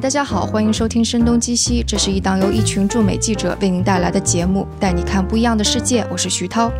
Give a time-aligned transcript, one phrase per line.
[0.00, 6.06] 大家好，欢迎收听《声东击西》，这是一档由一群驻美记者为您带来的节目，带你看不一样的世界。
[6.08, 6.70] 我是徐涛。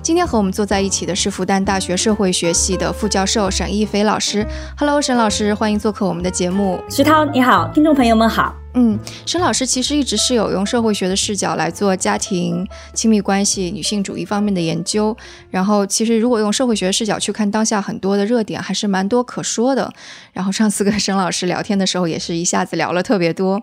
[0.00, 4.46] 今天和我们坐在一起的是复旦大学社会学系的副教授沈一飞老师。
[4.78, 6.80] Hello，沈老师，欢迎做客我们的节目。
[6.88, 8.54] 徐涛，你好，听众朋友们好。
[8.78, 15.16] 嗯，沈老师其实一直是有用社会学的视角来做家庭、亲密关系、女性主义方面的研究。
[15.50, 19.90] 然后，其实如果用社会学视角去看当下很多的热点，还是蛮多可说的。
[20.34, 23.58] 然后上次跟沈老师聊天的时候，也是一下子聊了特别多。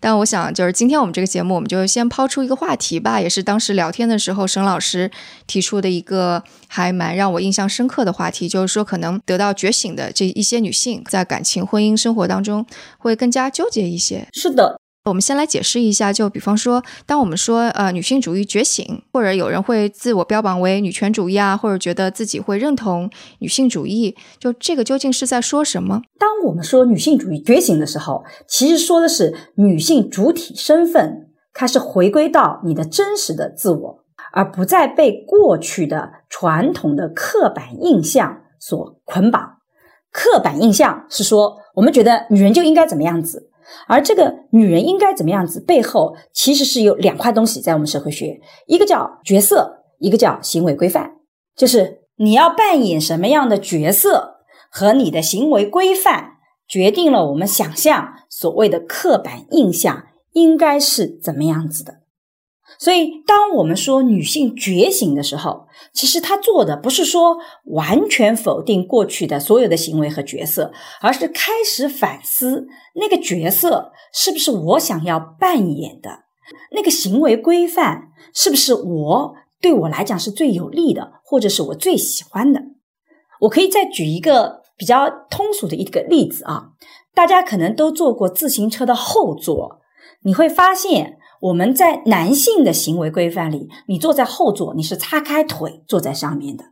[0.00, 5.12] 但我想，就是今天我们这个节目，我们就先抛出一个话题吧，也是当时聊天的时候，沈老师
[5.46, 12.66] 提出的一个还蛮让我印象深刻的话题，就是说，可能得到觉醒的这一些女性，在感情、婚姻生活当中
[12.98, 14.26] 会更加纠结一些。
[14.32, 23.08] 是的，我们先来解释一下，就比方说，当我们说呃女性主义觉醒，或者有人会自我标榜为女权主义啊，或者觉得自己会认同
[23.38, 26.02] 女性主义，就这个究竟是在说什么？
[26.18, 33.98] 当我们说女性主义觉醒的时候，其实说的是女性主体身份开始回归到你的真实的自我，
[34.36, 39.56] 而不再被过去的传统的刻板印象所捆绑。
[40.12, 43.50] 刻板印象是说，我们觉得女人就应该怎么样子。
[43.88, 51.12] 而这个女人应该怎么样子背后，其实是有两块东西在我们社会学，一个叫角色，一个叫行为规范。
[51.56, 56.32] 就是你要扮演什么样的角色，和你的行为规范，
[56.68, 62.02] 决定了我们想象所谓的刻板印象应该是怎么样子的。
[62.78, 76.24] 所以，当我们说女性觉醒的时候，其实她做的不是说完全否定过去的所有的行为和角色，而是开始反思那个角色是不是我想要扮演的，
[76.72, 82.62] 那个行为规范是不是我对我来讲是最有利的，或者是我最喜欢的。
[83.40, 86.72] 我可以再举一个比较通俗的一个例子啊，
[87.14, 89.80] 大家可能都坐过自行车的后座，
[90.22, 91.18] 你会发现。
[91.40, 96.64] 我们在男性的行为规范里，你坐在后座，你是叉开腿坐在上面的；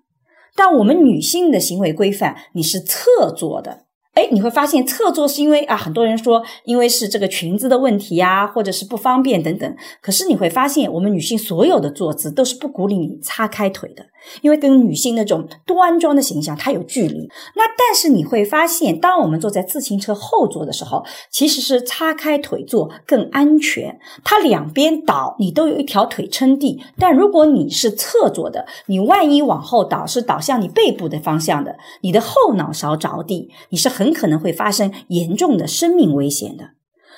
[0.56, 3.83] 但我们女性的行为规范，你是侧坐的。
[4.14, 9.76] 哎，你会发现侧坐是因为啊，很多人说因为是这个裙子的问题呀，或者是不方便等等。
[10.00, 14.06] 可是你会发现，我们女性所有的坐姿都是不鼓励你叉开腿的。
[14.40, 17.28] 因为跟女性那种端庄的形象，它有距离。
[17.56, 23.98] 那但是你会发现，当我们坐在自行车后座的时候，其实是叉开腿坐更安全。
[24.24, 26.82] 它两边倒，你都有一条腿撑地。
[26.98, 36.72] 但如果你是侧坐的，你万一往后倒，是倒向你背部的方向的，你的后脑勺着地，你是很很可能会发生严重的生命危险的。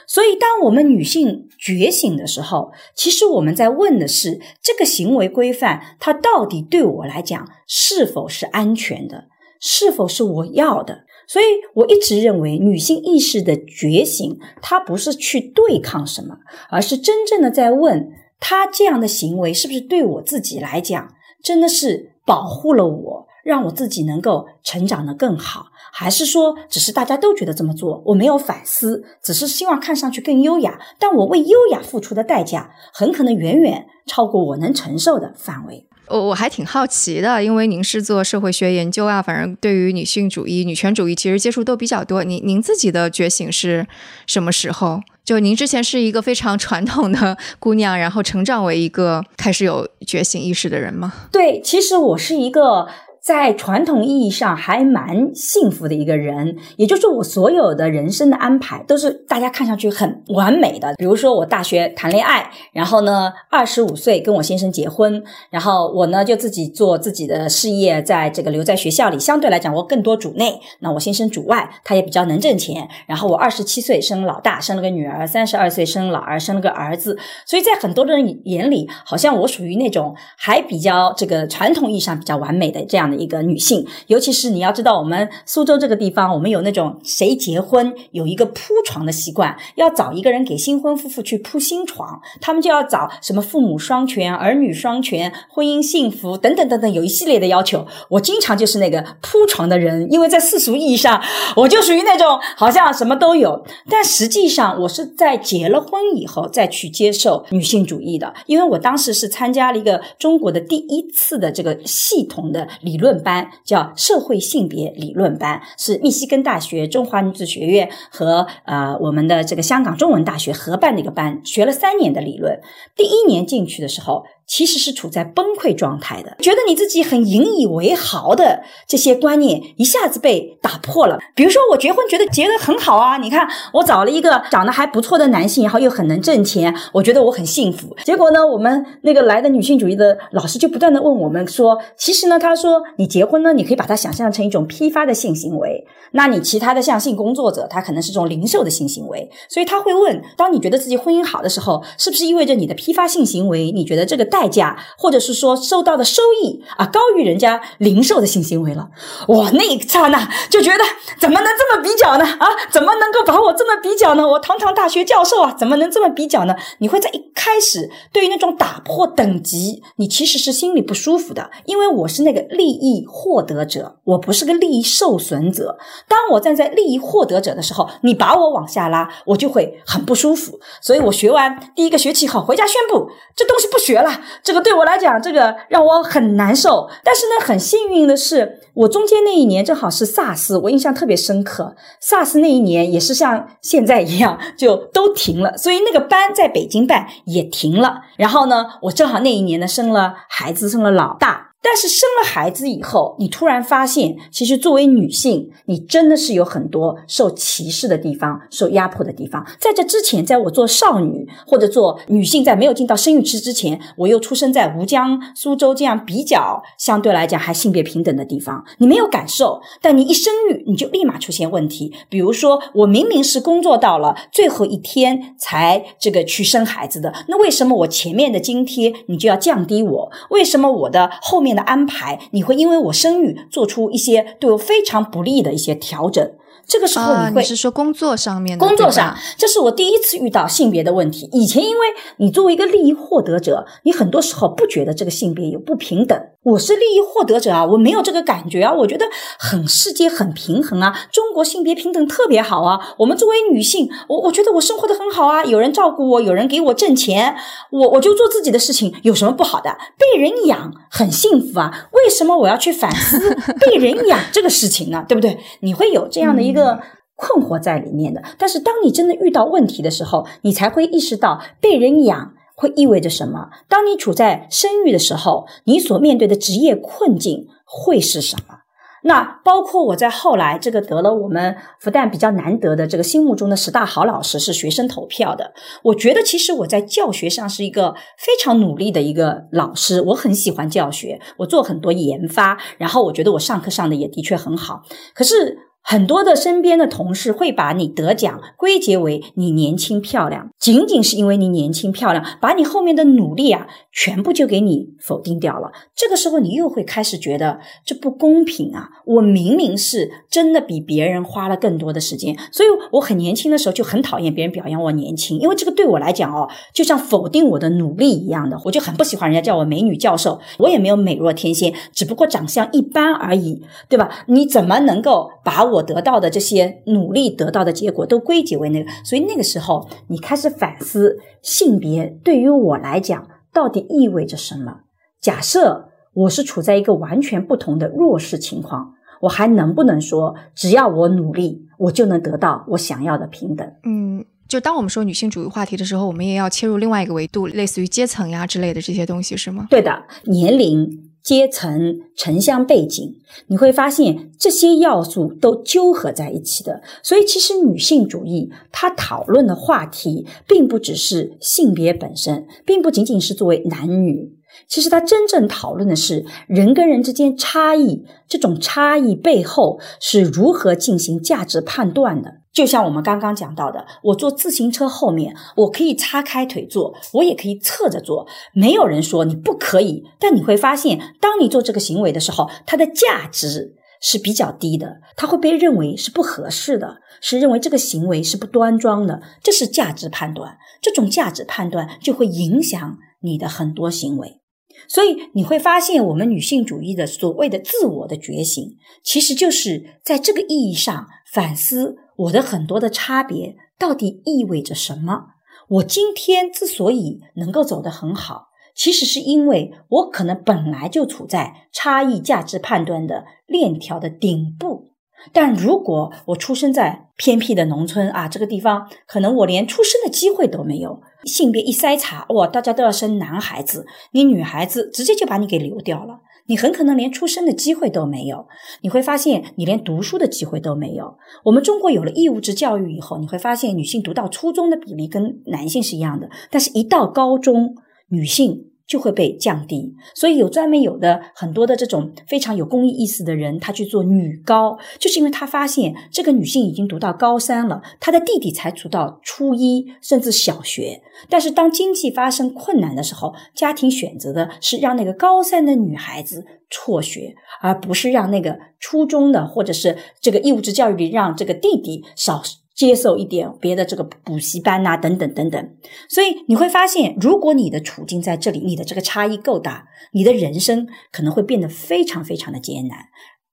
[0.07, 9.25] 所以，当我们女性觉醒的时候，其实我们在问的是：这个行为规范，它到底对我来讲是否是安全的，
[9.61, 11.01] 是否是我要的？
[11.27, 16.37] 所以，我一直认为，女性意识的觉醒，它不是去对抗什么，
[16.71, 18.09] 而是真正的在问：
[18.39, 23.27] 她这样的行为是不是对我自己来讲，真的是保护了我？
[23.43, 25.67] 让我自己能够成长的更好，
[25.99, 35.87] 还是说只是大家都觉得这么做，我没有反思，只是希望看上去更优雅，但我为优雅付出的代价很可能远远超过我能承受的范围。
[36.09, 42.23] 我我还挺好奇的，因为您是做社会学研究啊，反正对于女性主义、女权主义其实接触都比较多。
[42.23, 43.87] 您您自己的觉醒是
[44.27, 45.01] 什么时候？
[45.25, 51.13] 就您之前是一个非常传统的姑娘，然后成长为一个开始有觉醒意识的人吗？
[51.33, 52.87] 对，其实我是一个。
[53.27, 60.95] 在传统意义上还蛮幸福的一个人，也就是我所有的人生的安排都是大家看上去很完美的。
[60.97, 65.21] 比如说我大学谈恋爱，然后呢二十五岁跟我先生结婚，
[65.51, 72.89] 然后我呢就自己做自己的事业，在这个留在学校里，相对来讲我更多主内，那我先生主外，他也比较能挣钱。
[73.09, 77.19] 然后我二十七岁生老大，生了个女儿；三十二岁生老二，生了个儿子。
[77.45, 83.16] 所以在很多人眼里，好像我属于那种还比较这个传统意义上比较完美的这样的。
[83.17, 97.87] 一个女性，尤其是你要知道，我们苏州这个地方，我们有那种谁结婚有一个铺床的习惯，要找一个人给新婚夫妇去铺新床，他们就要找什么父母双全、儿女双全、婚姻幸福等等等等，有一系列的要求。
[98.11, 101.23] 我经常就是那个铺床的人，因为在世俗意义上，
[101.57, 113.06] 我就属于那种好像什么都有，但实际上我是在结了婚以后再去接受女性主义的，因为我当时是参加了一个中国的第一次的这个系统的理论。
[113.07, 122.61] 论班叫社会性别理论班，是密西根大学、中华女子学院和呃我们的这个香港中文大学合办的一个班，学了三年的理论。
[122.97, 131.19] 第一年进去的时候，其实是处在崩溃状态的，觉得你自己很引以为豪的这些观念一下子被打破了。
[131.35, 137.95] 比如说，我结婚觉得结得很好啊，你看我找了一个长得还不错的男性，然后又很能挣钱，我觉得我很幸福。
[138.05, 158.87] 结果呢，我们那个来的女性主义的老师就不断的问我们说，其实呢，他说你结婚呢，你可以把它想象成一种批发的性行为，那你其他的像性工作者，他可能是种零售的性行为，所以他会问，当你觉得自己婚姻好的时候，是不是意味着你的批发性行为，你觉得这个代价，或者是说收到的收益啊，高于人家零售的性行为了？
[159.29, 160.85] 哇，那一刹那就觉得
[161.19, 162.25] 怎么能这么比较呢？
[162.39, 164.29] 啊，怎么能够把我这么比较呢？
[164.29, 166.55] 我堂堂大学教授啊，怎么能这么比较呢？
[166.81, 175.79] 你会在一开始对于那种打破等级，你其实是心里不舒服的，因为我是那个利益获得者，我不是个利益受损者。
[176.07, 180.61] 当我站在利益获得者的时候，你把我往下拉，我就会很不舒服。
[180.83, 184.11] 所以我学完第一个学期后，回家宣布这东西不学了。
[184.43, 186.89] 这个对我来讲，这个让我很难受。
[187.03, 191.75] 但是呢，很幸运的是，我中间那一年正好是萨斯，我印象特别深刻。
[192.01, 198.03] 萨斯那一年也是像现在一样，就都停了，所以那个班在北京办也停了。
[198.17, 201.46] 然后呢，我正好那一年呢生了孩子，生了老大。
[201.63, 209.45] 但是生了孩子以后，你突然发现，其实作为女性，你真的是有很多受歧视的地方、受压迫的地方。
[209.59, 219.61] 在这之前，在我做少女或者做女性，在没有进到生育期之前，我又出生在吴江、苏州这样比较相对来讲还性别平等的地方，你没有感受。
[219.83, 221.93] 但你一生育，你就立马出现问题。
[222.09, 230.13] 比如说，我明明是工作到了最后一天才这个去生孩子的，那为什么我前面的津贴你就要降低我？
[230.31, 231.46] 为什么我的后面？
[231.55, 236.33] 的安排，你会因为我生育做出一些对我非常不利的一些调整。
[236.67, 241.29] 这个时候你会是说工作上面的，工作上，这是我第一次遇到性别的问题。
[241.31, 246.21] 以前因为你作为一个利益获得者，你很多时候不觉得这个性别有不平等。
[246.53, 249.05] 我是利益获得者啊，我没有这个感觉啊，我觉得
[249.37, 252.95] 很世界很平衡啊，中国性别平等特别好啊。
[252.99, 257.35] 我们作为女性，我我觉得我生活的很好啊，有人照顾我，有人给我挣钱，
[257.73, 259.77] 我我就做自己的事情，有什么不好的？
[259.99, 263.19] 被人养很幸福啊，为什么我要去反思
[263.67, 265.05] 被人养这个事情呢？
[265.09, 265.39] 对不对？
[265.61, 266.57] 你会有这样的一个。
[266.57, 266.81] 一个
[267.19, 273.51] 困惑在里面的，但是当你真的遇到问题的时候，你才会意识到被人养会意味着什么。
[273.69, 278.57] 当你处在生育的时候，你所面对的职业困境会是什么？
[279.05, 285.53] 那包括我在后来这个得了我们复旦比较难得的这个心目中的十大好老师是学生投票的。
[285.85, 294.83] 我觉得其实我在教学上是一个非常努力的一个老师，我很喜欢教学，我做很多研发，然后我觉得我上课上的也的确很好。
[295.15, 295.59] 可是。
[295.89, 305.73] 很多的身边的同事会把你得奖归结为你年轻漂亮，仅仅是因为你年轻漂亮，把你后面的努力啊全部就给你否定掉了。
[305.95, 308.91] 这个时候你又会开始觉得这不公平啊！
[309.07, 320.39] 我明明是真的比别人花了更多的时间，所以我很年轻的时候就很讨厌别人表扬我年轻，因为这个对我来讲哦，就像否定我的努力一样的，我就很不喜欢人家叫我美女教授。
[320.59, 324.11] 我也没有美若天仙，只不过长相一般而已，对吧？
[324.27, 325.87] 你怎么能够把我？
[325.87, 333.25] 得到的这些努力得到的结果都归结为那个，所以那个时候你开始反思性别对于我来讲
[333.57, 334.81] 到底意味着什么？
[335.19, 338.93] 假设我是处在一个完全不同的弱势情况，
[339.23, 343.67] 我还能不能说只要我努力，我就能得到我想要的平等？
[343.85, 349.67] 嗯，就当我们说女性主义话题的时候，我们也要切入另外一个维度，类似于阶层呀之类的这些东西，是吗？
[349.71, 351.06] 对的，年龄。
[351.27, 353.17] 阶层、城乡背景，
[353.49, 356.81] 你会发现这些要素都纠合在一起的。
[357.03, 364.39] 所以，其实女性主义它讨论的话题，并不只是性别本身，并不仅仅是作为男女。
[364.69, 372.35] 其实，它真正讨论的是人跟人之间差异，这种差异背后是如何进行价值判断的。
[372.57, 380.03] 就像我们刚刚讲到的，我坐自行车后面，我可以叉开腿坐，我也可以侧着坐，没有人说你不可以。
[380.19, 389.21] 但你会发现，当你做这个行为的时候，它的价值是比较低的，它会被认为是不合适的，是认为这个行为是不端庄的。
[389.43, 394.41] 这是价值判断，这种价值判断就会影响你的很多行为。
[394.89, 401.99] 所以你会发现，我们女性主义的所谓的自我的觉醒，其实就是在这个意义上反思。
[402.17, 405.27] 我的很多的差别到底意味着什么？
[405.69, 414.93] 我今天之所以能够走得很好，其实是因为我可能本来就处在差异价值判断的链条的顶部。
[415.33, 428.47] 但如果我出生在偏僻的农村啊，这个地方可能我连出生的机会都没有，性别一筛查，哇，大家都要生男孩子，你女孩子直接就把你给流掉了，你很可能连出生的机会都没有。
[428.83, 431.17] 你会发现，你连读书的机会都没有。
[431.45, 437.75] 我们中国有了义务制教育以后，你会发现女性读到初中的比例跟男性是一样的，但是一到高中，
[438.09, 438.71] 女性。
[438.87, 462.43] 就会被降低，所以有专门有的很多的这种非常有公益意识的人，他去做女高，就是因为他发现这个女性已经读到高三了，她的弟弟才读到初一甚至小学，但是当经济发生困难的时候，家庭选择的是让那个高三的女孩子辍学，而不是让那个初中的或者是这个义务制教育里让这个弟弟少。
[462.77, 465.77] 接受一点别的这个补习班呐，等等等等，
[466.11, 472.99] 所以你会发现，如果你的处境在这里，你的这个差异够大，你的人生可能会变得非常非常的艰难。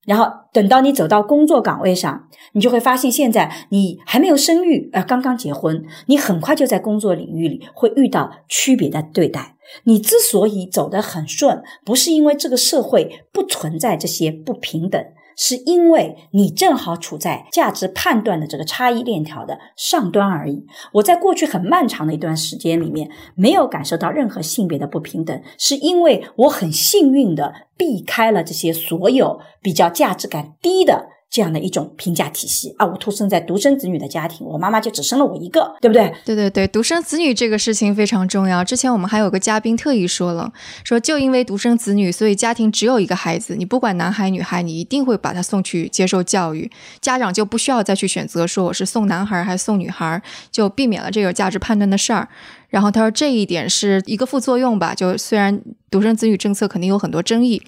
[0.06, 9.56] 然后等到你走到工作岗位上，你就会发现，现在你还没有生育，呃，刚刚结婚，你很快就在工作领域里会遇到区别的对待。
[9.86, 15.02] 你之所以走得很顺，不是因为这个社会不存在这些不平等。
[15.36, 20.66] 是因为你正好处在价值判断的这个差异链条的上端而已。
[20.94, 31.13] 我在过去很漫长的一段时间里面，没有感受到任何性别的不平等，是因为我很幸运的避开了这些所有比较价值感低的。
[31.34, 36.14] 这样的一种评价体系啊，我出生在独生子女的家庭，我妈妈就只生了我一个，对不对？
[36.24, 38.64] 对对对，独生子女这个事情非常重要。
[38.64, 46.70] 之前我们还有个嘉宾特意说了，说就因为独生子女，所以家庭只有一个孩子，你不管男孩女孩，你一定会把他送去接受教育，
[47.02, 50.22] 家长就不需要再去选择说我是送男孩还是送女孩，
[50.52, 52.30] 就避免了这个价值判断的事儿。
[52.70, 55.60] 然后他说这一点是一个副作用吧，就虽然
[55.94, 57.62] 独生子女政策肯定有很多争议，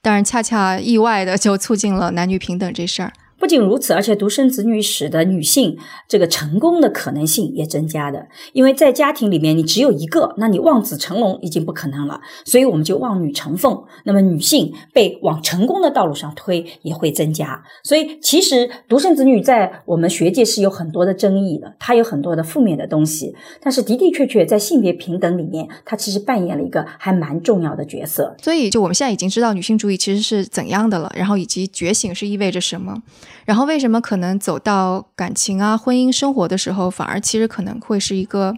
[0.00, 3.12] 但是恰恰意外的就促进了男女平等这事儿。
[3.42, 8.28] 不仅如此，而且独生子女使得女性这个成功的可能性也增加的。
[8.52, 13.82] 因为在家庭里面，你只有一个，那你望子成龙已经不可能了，所以我们就望女成凤。
[14.04, 17.60] 那么女性被往成功的道路上推也会增加。
[17.82, 23.34] 所以其实独生子女在我们学界是有很多的争议的，它有很多的负面的东西。
[23.60, 28.36] 但是的的确确在性别平等里面，它其实扮演了一个还蛮重要的角色。
[28.40, 33.02] 所以就我们现在已经知道女性主义其实是怎样的了，然后以及觉醒是意味着什么。
[33.44, 38.54] 然后为什么可能走到感情啊、婚姻生活的时候，反而其实可能会是一个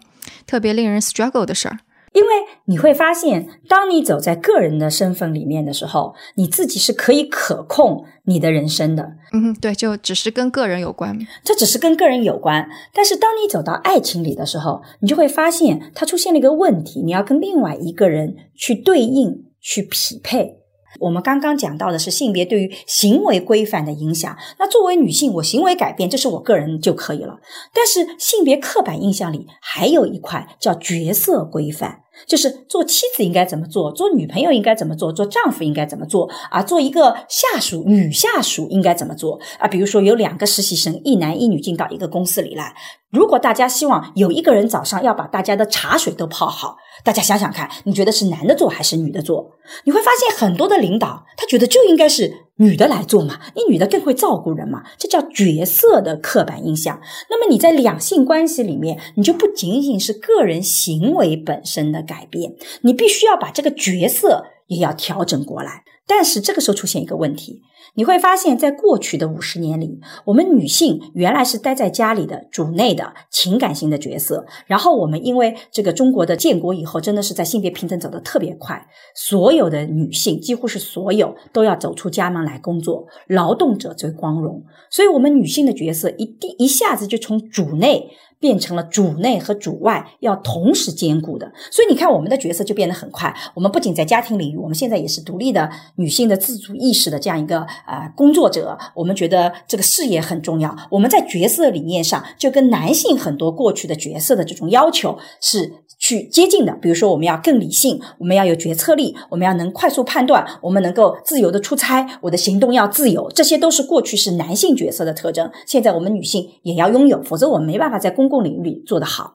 [0.46, 1.78] 特别令人 struggle 的事儿？
[2.12, 2.28] 因为
[2.66, 9.14] 你会发现，当你走在个人的身份里面的时候，你自己是可以可控你的人生的。
[9.32, 12.68] 嗯，对，就只是跟个人有关，这只是跟个人有关。
[12.92, 20.60] 但是当你走到爱情里的时候，你就会发现它出现了一个问题，你要跟另外一个人去对应、去匹配。
[21.00, 24.36] 我们刚刚讲到的是性别对于行为规范的影响。
[24.58, 27.38] 那作为女性，我行为改变，这是我个人就可以了。
[27.72, 36.62] 但是性别刻板印象里还有一块叫角色规范，就是做妻子应该怎么做，做女朋友应该怎么做，做丈夫应该怎么做啊？
[36.62, 39.68] 做一个下属，女下属应该怎么做啊？
[39.68, 42.74] 比如说有两个实习生，一男一女进到一个公司里来。
[43.10, 49.52] 如果大家希望有一个人早上要把大家的茶水都泡好，大家想想看，你觉得是男的做还是女的做？
[49.84, 56.98] 你会发现很多的领导他觉得就应该是女的来做嘛，你女的更会照顾人嘛，这叫角色的刻板印象。
[57.28, 65.84] 那么你在两性关系里面，你就不仅仅是个人行为本身的改变，你必须要把这个角色也要调整过来。
[66.06, 67.60] 但是这个时候出现一个问题。
[67.94, 74.44] 你会发现在过去的五十年里，我们女性原来是待在家里的主内的情感型的角色。
[74.66, 84.64] 然后我们因为这个中国的建国以后，真的是在性别平等走得特别快，所有的女性几乎是所有都要走出家门来工作，劳动者最光荣。
[84.90, 88.10] 所以，我们女性的角色一定一下子就从主内。
[88.40, 93.34] 变成了主内和主外要同时兼顾的，所以你看我们的角色就变得很快。
[93.54, 98.76] 我们不仅在家庭领域，我们现在也是独立的女性的自主意识的这样一个呃工作者。
[98.94, 100.74] 我们觉得这个事业很重要。
[100.90, 106.72] 我们在角色理念上就跟男性很多过去的角色的这种要求是去接近的。
[106.80, 115.50] 比如说，我们要更理性，我们要有决策力，我们要能快速判断，我们能够自由的出差，我的行动要自由，这些都是过去是男性角色的特征。
[115.66, 119.34] 现在我们女性也要拥有，否则我们没办法在公共领域里做得好，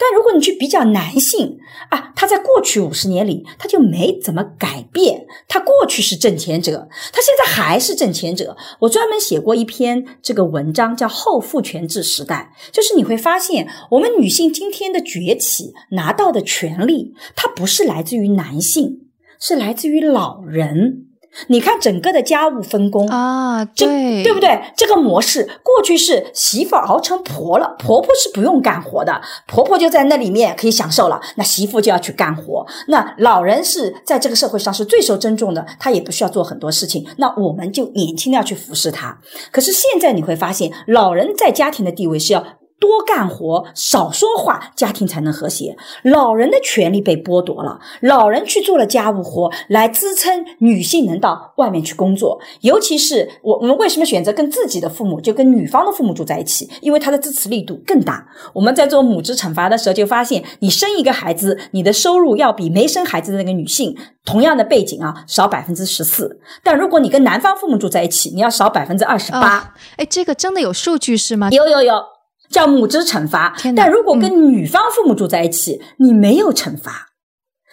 [0.00, 1.58] 但如果你去比较男性
[1.90, 8.56] 啊，他在过去五十年里他就没怎么改变，他过去是挣钱者，他现在还是挣钱者。
[8.78, 19.02] 我专门写过一篇这个文章，叫《后父权制时代》，就是你会发现，我们女性今天的崛起拿到的权利，它不是来自于男性，
[19.38, 21.09] 是来自于老人。
[21.48, 24.60] 你看整个的家务分工啊，这对对不对？
[24.76, 32.66] 这个模式过去是媳妇熬成婆了，婆婆是不用干活的，婆婆就在那里面可以享受了，那媳妇就要去干活。
[32.88, 39.18] 那老人是在这个社会上是最受尊重的，他也不需要做很多事情，那我们就年轻的要去服侍他。
[39.50, 42.44] 可是现在你会发现，老人在家庭的地位是要。
[42.80, 45.76] 多干活，少说话，家庭才能和谐。
[46.02, 52.40] 老人的权利被剥夺了，老人去做了家务活，来支撑女性能到外面去工作。
[52.62, 56.68] 尤其是我，我们为什么选择跟自己的父母，就跟女方的父母住在一起？
[56.80, 58.26] 因为他的支持力度更大。
[58.54, 63.94] 我们在做母职惩罚的时候，就发现，你生一个孩子，你的收入要比没生孩子的那个女性
[64.24, 66.40] 同样的背景啊少百分之十四。
[66.64, 69.74] 但如果你跟男方父母住在一起，你要少百分之二十八。
[69.96, 71.50] 哎，这个真的有数据是吗？
[71.50, 72.19] 有有有。
[72.50, 77.06] 叫母职惩罚，但如果跟女方父母住在一起，你没有惩罚。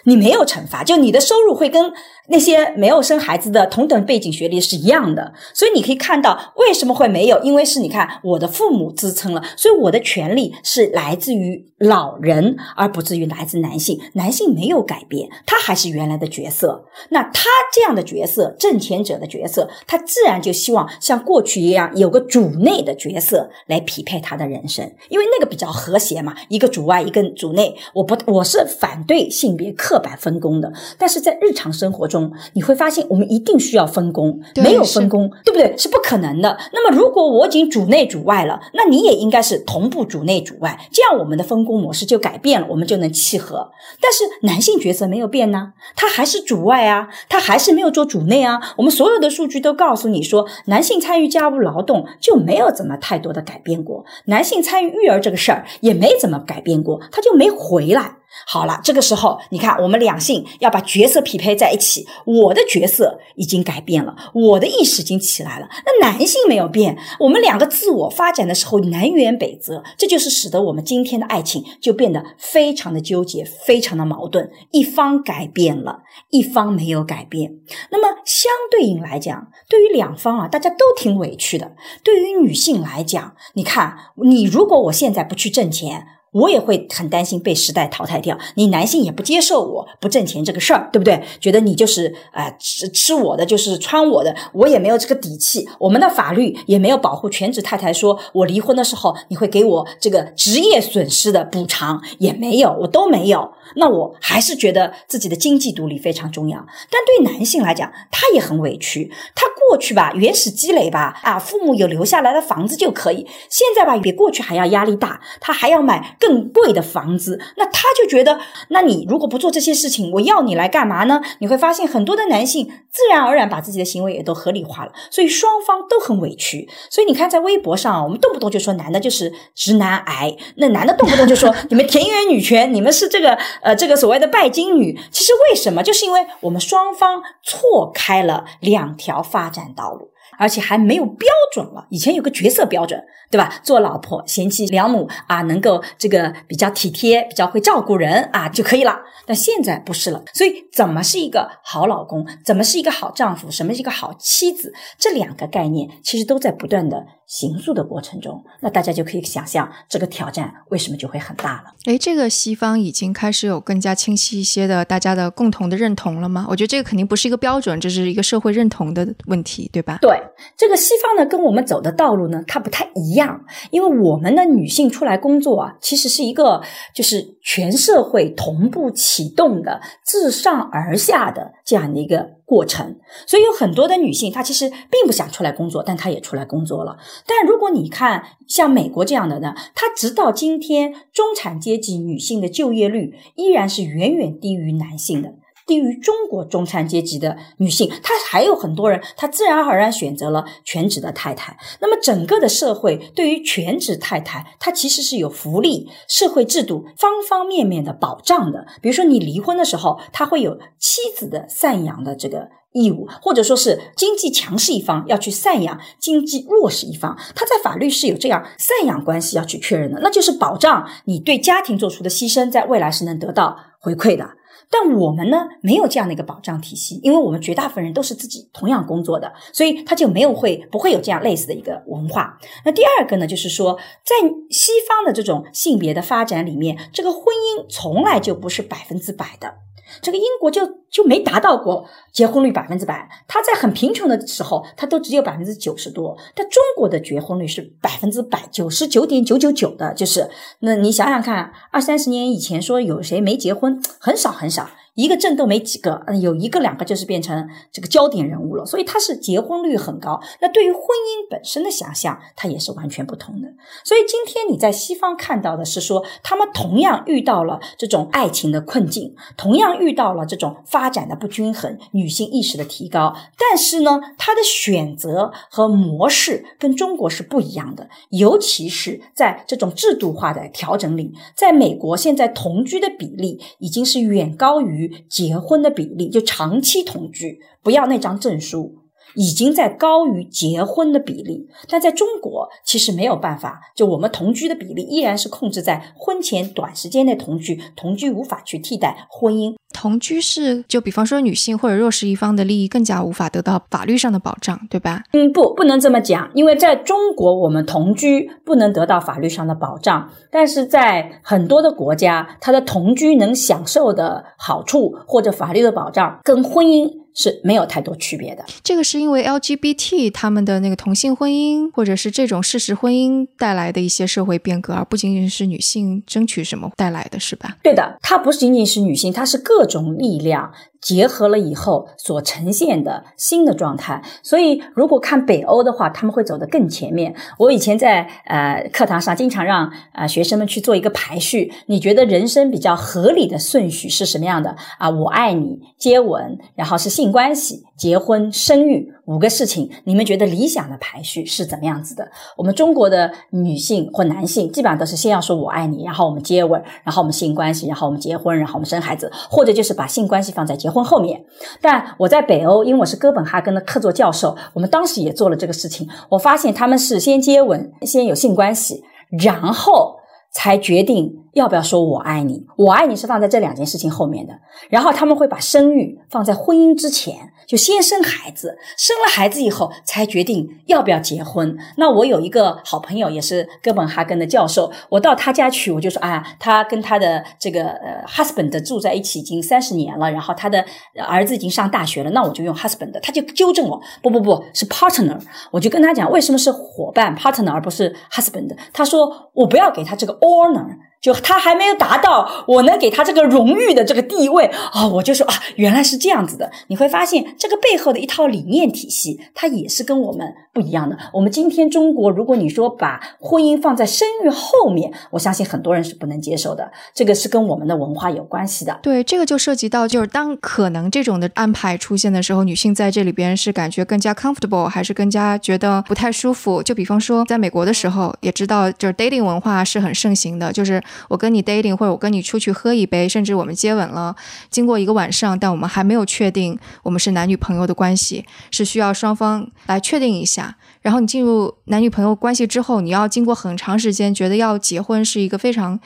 [0.03, 1.91] 你没有惩罚，就你的收入会跟
[2.27, 13.99] 那些没有生孩子的同等背景学历是一样的，所以你可以看到为什么会没有，因为是你看我的父母支撑了，所以我的权利是来自于老人，而不至于来自男性。
[14.13, 16.85] 男性没有改变，他还是原来的角色。
[17.09, 27.75] 那他这样的角色，挣钱者的角色，他自然就希望像过去一样有个主内的角色来匹配他的人生，因为那个比较和谐嘛，一个主外，一个主内。
[27.93, 29.97] 我不，我是反对性别刻。
[29.97, 32.16] 板分工的，但是在日常生活中，
[32.53, 35.75] 你会发现我们一定需要分工，没有分工，对不对？
[35.77, 36.57] 是不可能的。
[36.73, 43.69] 那么，如果我已经主内主外了，那你也应该是同步主内主外，这样我们的分工模式就改变了，我们就能契合。
[44.01, 48.59] 但是男性角色没有变呢，他还是主外啊，他还是没有做主内啊。
[48.77, 58.17] 我们所有的数据都告诉你说，男性参与家务劳动就没有怎么太多的改变过，男性参与育儿这个事儿也没怎么改变过，他就没回来。
[58.45, 62.05] 好了，这个时候你看，我们两性要把角色匹配在一起。
[62.25, 65.67] 我的角色已经改变了，我的意识已经起来了。
[65.85, 74.49] 那男性没有变，我们两个自我发展的时候南辕北辙，这就是使得我们今天的爱情就变得非常的纠结，非常的矛盾。
[74.71, 77.51] 一方改变了，一方没有改变。
[77.91, 81.73] 那么相对应来讲，对于两方啊，大家都挺委屈的。
[82.03, 86.07] 对于女性来讲，你看，你如果我现在不去挣钱。
[86.37, 88.37] 我也会很担心被时代淘汰掉。
[88.55, 91.21] 你男性也不接受我不挣钱这个事儿，对不对？
[91.39, 95.67] 觉得你就是啊吃吃我的，就是穿我的，我也没有这个底气。
[95.79, 103.51] 我们的法律也没有保护全职太太，说我离婚的时候你会给我这个职业损失的补偿也没有，我都没有。
[103.75, 106.57] 那我还是觉得自己的经济独立非常重要。
[106.89, 109.11] 但对男性来讲，他也很委屈。
[109.35, 113.27] 他过去吧，原始积累吧，啊，父母有留下来的房子就可以。
[113.49, 117.39] 现在吧，比过去还要压力大，他还要买更贵的房子。
[117.57, 121.21] 那他就觉得，那你如果不做这些事情，我要你来干嘛呢？
[121.39, 126.67] 你会发现很多的男性自然而然把自己的行为也都合理化了，所以双方都很委屈。
[126.89, 133.37] 所以你看，在微博上，我们动不动就说男的就是直男癌，那男的动不动就说 你们田园女权，你们是这个。
[133.61, 135.83] 呃，这个所谓的拜金女，其实为什么？
[135.83, 140.11] 就是因为我们双方错开了两条发展道路。
[140.37, 141.85] 而且还没有标准了。
[141.89, 143.59] 以前有个角色标准，对吧？
[143.63, 148.99] 做老婆贤妻良母啊，能够这个比较体贴，比较会照顾人啊就可以了。
[149.25, 150.23] 但现在不是了。
[150.33, 152.25] 所以，怎么是一个好老公？
[152.45, 153.51] 怎么是一个好丈夫？
[153.51, 154.73] 什么是一个好妻子？
[154.97, 158.43] 这两个概念其实都在不断的形塑的过程中。
[158.61, 161.71] 那大家就可以想象，这个挑战为什么就会很大了？
[161.85, 166.47] 诶，这个西方已经开始有更加清晰一些的大家的共同的认同了吗？
[166.49, 169.99] 我觉得这个肯定不是一个标准，这是一个社会认同的问题，对吧？
[170.01, 170.17] 对。
[170.55, 176.61] 这个西方呢，跟我们走的道路呢，它不太一样，因为我们的女性出来工作啊，其实是一个
[176.93, 186.97] 就是全社会同步启动的自上而下的这样的一个过程，所以有很多的女性她其实并不想出来工作，但她也出来工作了。
[187.25, 195.33] 但如果你看像美国这样的呢，她直到今天中产阶级女性的就业率依然是远远低于男性的。
[195.67, 201.55] 低于中国中产阶级的女性，她还有很多人，她自然而然选择了全职的太太。
[201.81, 208.65] 那么，整个的社会对于全职太太，她其实是有福利、社会制度方方面面的保障的。
[208.81, 224.29] 比如说，你离婚的时候，他会有妻子的赡养的这个义务，或者说是经济强势一方要去赡养经济弱势一方，他在法律是有这样赡养关系要去确认的，那就是保障你对家庭做出的牺牲，在未来是能得到回馈的。
[224.69, 232.37] 但我们呢，没有这样的一个保障体系，因为我们绝大部分人都是自己同样工作的，所以他就没有会不会有这样类似的一个文化。
[232.65, 234.15] 那第二个呢，就是说，在
[234.49, 239.55] 西方的这种性别的发展里面，这个婚姻从来就不是百分之百的。
[240.01, 246.17] 这个英国就就没达到过结婚率百分之百，他在很贫穷的时候，他都只有百分之九十多。
[246.35, 254.69] 但中国的结婚率是百分之百，九十九点九九九的，就是那你想想看，二三十年以前说有谁没结婚，很少很少。
[254.97, 260.19] 一个镇都没几个，嗯有一个两个就是变成这个焦点人物了，所以他是结婚率很高。
[260.41, 263.47] 那对于婚姻本身的想象，他也是完全不同的。
[263.83, 284.86] 所以今天你在西方看到的是说，他们同样遇到了这种爱情的困境，同样遇到了这种发展的不均衡，女性意识的提高，但是呢，他的选择和模式跟中国是不一样的，尤其是在这种制度化的调整里，在美国现在同居的比例已经是远高于。
[285.09, 288.75] 结婚的比例就长期同居，不要那张证书，
[289.17, 291.49] 已经在高于结婚的比例。
[291.67, 299.55] 但在中国，其实没有办法，就我们同居的比例依然是控制在婚前短时间内同居，同居无法去替代婚姻。
[299.73, 305.03] 同居是就比方说女性或者弱势一方的利益更加无法得到法律上的保障，对吧？
[305.13, 317.06] 嗯，不，不能这么讲，因为在中国我们同居不能得到法律上的保障，但是在很多的国家，他的同居能享受的好处或者法律的保障跟婚姻。
[317.17, 318.45] 是没有太多区别的。
[318.63, 327.57] 这个是因为 LGBT 他们的那个同性婚姻，或者是这种事实婚姻带来的一些社会变革，而不仅仅是女性争取什么带来的是吧？
[327.63, 330.53] 对的，它不仅仅是女性，它是各种力量。
[330.81, 337.13] 结合了以后所呈现的新的状态，所以如果看北欧的话，他们会走得更前面。
[337.39, 344.89] 我以前在呃课堂上经常让呃学生们去做一个排序，你觉得人生比较合理的顺序是什么样的啊？
[344.89, 348.93] 我爱你，接吻，然后是性关系，结婚，生育。
[349.07, 352.05] 五个事情，你们觉得理想的排序是怎么样子的？
[352.35, 361.23] 我们中国的女性或男性基本上都是先要说我爱你，然后我们接吻，然后我们性关系，然后我们结婚，然后我们生孩子，或者就是把性关系放在结婚后面。
[361.61, 365.87] 但我在北欧，因为我是哥本哈根的客座教授，我们当时也做了这个事情。
[366.09, 368.83] 我发现他们是先接吻，先有性关系，
[369.23, 369.95] 然后
[370.33, 372.45] 才决定要不要说我爱你。
[372.55, 374.33] 我爱你是放在这两件事情后面的，
[374.69, 377.31] 然后他们会把生育放在婚姻之前。
[377.47, 381.57] 就先生孩子，生了孩子以后才决定要不要结婚。
[381.77, 390.65] 那我有一个好朋友，也是哥本哈根的教授，我到他家去，我就说啊，他跟他的这个呃 husband 住在一起已经三十年了，然后他的
[391.07, 395.17] 儿子已经上大学了，那我就用 husband，他就纠正我，不不不是 partner，
[395.49, 400.67] 我就跟他讲为什么是伙伴 partner 而不是 husband，他说我不要给他这个 honor。
[401.01, 406.51] 就他还没有达到我能给他这个荣誉的这个地位啊，我就说啊，原来是这样子的。
[406.67, 410.97] 你会发现这个背后的一套理念体系，它也是跟我们不一样的。
[411.13, 416.71] 我们今天中国，如果你说把婚姻放在生育后面，我相信很多人是不能接受的。
[416.95, 418.79] 这个是跟我们的文化有关系的。
[418.81, 426.63] 对，这个就涉及到，就是当可能这种的安排出现的时候，女性在这里边是感觉更加 comfortable，还是更加觉得不太舒服？
[426.63, 430.81] 就比方说，在美国的时候，也知道就是 dating 文化是很盛行的，就是。
[431.09, 434.15] 我跟你 dating，或者我跟你出去喝一杯，甚至我们接吻了，
[434.49, 440.46] 经过一个晚上，但我们还没有确定我们是男女朋友的关系，是需要双方来确定一下。
[440.87, 445.77] 然后你进入男女朋友关系之后，你要经过很长时间，觉得要结婚是一个非常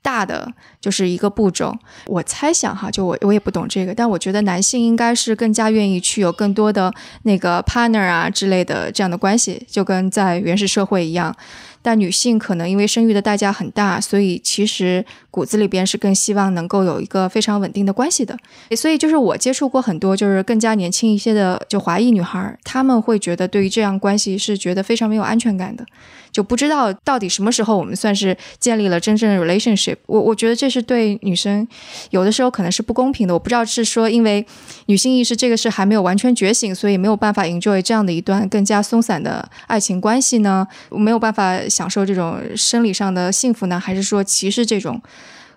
[0.00, 1.74] 大的，就是一个步骤。
[2.04, 6.92] 我猜想哈，就我我也不懂这个，但我觉得男性应该是更加愿意去有更多的
[7.22, 11.34] 那个 partner 啊之类的这样的关系，就跟在原始社会一样。
[11.80, 18.34] 但女性可能因为生育的代价很大，所以其实骨子里边是更希望能够有一个非常稳定的关系的。
[18.74, 25.84] 所以就是我接触过很多就是更加年轻一些的就华裔女孩，她们会觉得对于这样关系是觉得非常没有安全感的。
[26.32, 29.96] 就不知道到底什么时候我们算是建立了真正的 relationship。
[30.06, 31.66] 我我觉得这是对女生
[32.10, 33.32] 有的时候可能是不公平的。
[33.32, 34.44] 我不知道是说因为
[34.86, 40.66] 女性意识这个是还没有完全觉醒，所以没有办法 enjoy 这样的一段更加松散的爱情关系呢？
[40.90, 43.78] 没有办法享受这种生理上的幸福呢？
[43.78, 45.00] 还是说其实这种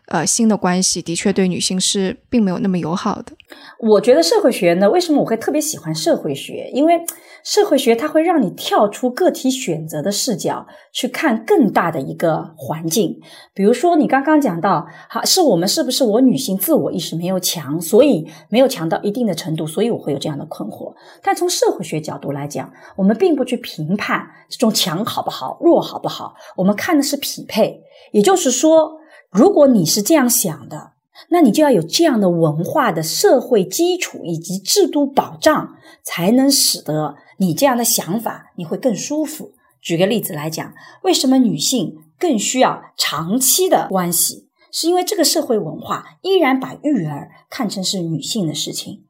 [0.08, 3.32] 呃新的关系的确对女性是并没有那么友好的？
[3.80, 6.70] 我觉得社会学呢，为什么我会特别喜欢社会学？
[6.74, 6.94] 因为
[7.43, 13.19] 社会学它会让你跳出个体选择的视角，去看更大的一个环境。
[13.54, 20.93] 比如说，你刚刚讲到，好，是我们是不是我女性自我意识没有强，所以没有强到一定的程度，所以我会有这样的困惑。
[21.23, 27.82] 但从社会学角度来讲，我们并不去评判这种强好不好，弱好不好，我们看的是匹配。
[28.12, 29.00] 也就是说，
[29.32, 30.91] 如果你是这样想的。
[31.30, 35.73] 那你就要有这样的文化的社会基础以及制度保障，
[36.04, 39.54] 才能使得你这样的想法你会更舒服。
[39.82, 40.73] 举个例子来讲，
[41.04, 44.47] 为什么女性更需要长期的关系？
[44.71, 49.06] 是因为这个社会文化依然把育儿看成是女性的事情。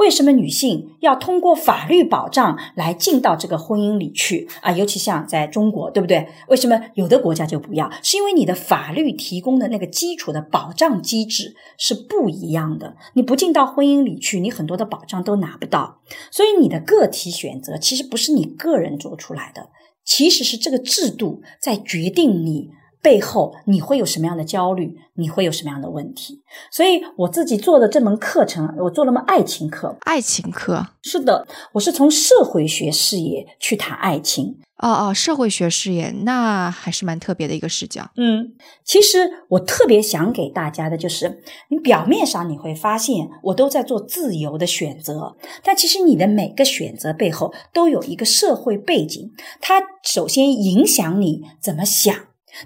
[0.00, 4.72] 为什么女性要通过法律保障来进到这个婚姻里去啊？
[4.72, 6.26] 尤其像在中国，对不对？
[6.48, 7.90] 为什么有的国家就不要？
[8.02, 12.96] 是因为你的法律提供的那个基础的保障机制是不一样的。
[13.12, 16.00] 你不进到婚姻里去，你很多的保障都拿不到。
[16.30, 19.68] 所以你的个体选择其实不是你个人做出来的，
[20.02, 22.70] 其实是这个制度在决定你。
[23.02, 24.96] 背后你会有什么样的焦虑？
[25.14, 26.42] 你会有什么样的问题？
[26.70, 29.96] 所以我自己做的这门课程，我做了门爱情课。
[30.00, 34.58] 爱情课是的，我是从社会学视野去谈爱情。
[34.78, 38.10] 哦哦，社会学视野，那还是蛮特别的一个视角。
[38.16, 52.16] 嗯，其实我特别想给大家的就是，你表面上你会发现我都在做自由的选择，但其实你的每个选择背后都有一个社会背景，它首先影响你怎么想。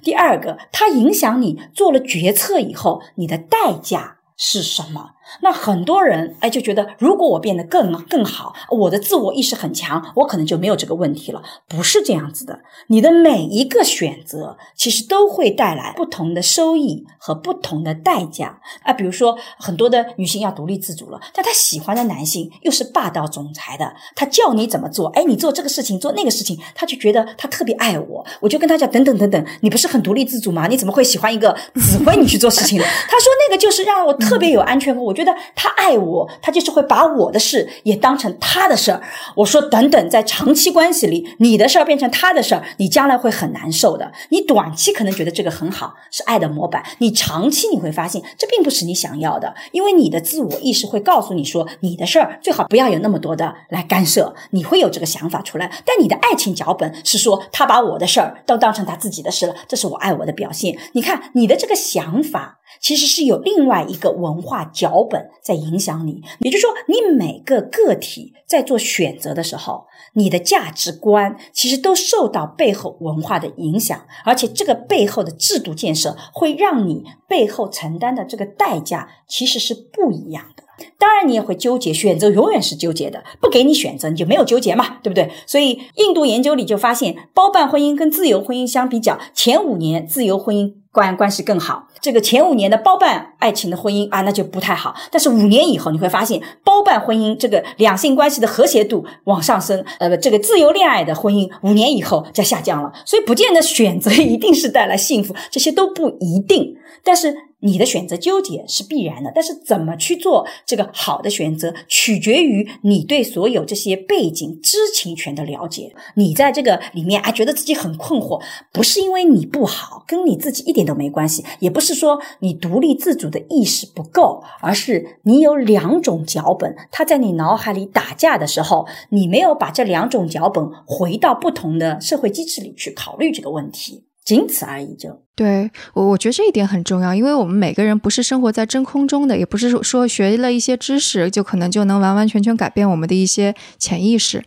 [0.03, 5.14] 第二个，它影响你做了决策以后，你的代价是什么？
[5.41, 11.43] 那很多人哎就觉得，如果我变得更更好，我的自我意识很强，我可能就没有这个问题了。
[11.69, 18.93] 不是这样子的，你的每一个选择其实都会带来不同的收益和不同的代价啊。
[18.93, 28.25] 比如说，很多的女性要独立自主了，但她喜欢的男性又是霸道总裁的，他叫你怎么做，哎，你做这个事情，做那个事情，他就觉得他特别爱我。
[28.41, 30.67] 我就跟他讲，等等等等，你不是很独立自主吗？
[30.67, 32.85] 你怎么会喜欢一个指挥你去做事情的？
[32.85, 35.25] 他说那个就是让我特别有安全感，我觉得。
[35.25, 39.01] 觉得他爱我，他就是会把我的事也当成他的事儿。
[39.37, 44.13] 我说等等，在长期关系里，你的事儿变成他的事儿，你将来会很难受的。
[44.29, 54.35] 你短期可能觉得这个很好，是爱的模板，你长期你会发现这并不是你想要的，因为你的自我意识会告诉你说，你的事儿最好不要有那么多的来干涉。
[54.51, 60.77] 你会有这个想法出来，但你的爱情脚本是说，他把我的事儿都当成他自己的事了，这是我爱我的表现。
[60.93, 62.59] 你看你的这个想法。
[62.81, 80.64] 其实是有另外一个文化脚本在影响你，也就是说，你每个个体在做选择的时候，你的价值观其实都受到背后文化的影响，而且这个背后的制度建设会让你背后承担的这个代价其实是不一样的。
[80.99, 85.31] 当然，你也会纠结，选择永远是纠结的，不给你选择，你就没有纠结嘛，对不对？
[85.47, 90.75] 所以，印度研究里就发现，包办婚姻跟自由婚姻相比较，前五年自由婚姻。
[90.95, 94.95] 关关系更好，这个前五年的包办爱情的婚姻啊，那就不太好。
[95.11, 102.93] 但是五年以后，你会发现包办婚姻这个两性关系的和谐度往上升，呃，这个自由恋爱的婚姻五年以后在下降了。
[103.05, 106.77] 所以不见得选择一定是带来幸福，这些都不一定。
[107.03, 107.35] 但是。
[107.65, 115.95] 你的选择纠结是必然的，但是怎么去做这个好的选择，取决于你对所有这些背景知情权的了解。
[116.17, 134.05] 你在这个里面啊，觉得自己很困惑，不是因为你不好，跟你自己一点都没关系，也不是说你独立自主的意识不够，而是你有两种脚本，它在你脑海里打架的时候，你没有把这两种脚本回到不同的社会机制里去考虑这个问题。
[134.25, 144.45] 仅此而已，就对我，我觉得这一点很重要，因为我们每个人不是生活在真空中的，也不是说学了一些知识就可能就能完完全全改变我们的一些潜意识。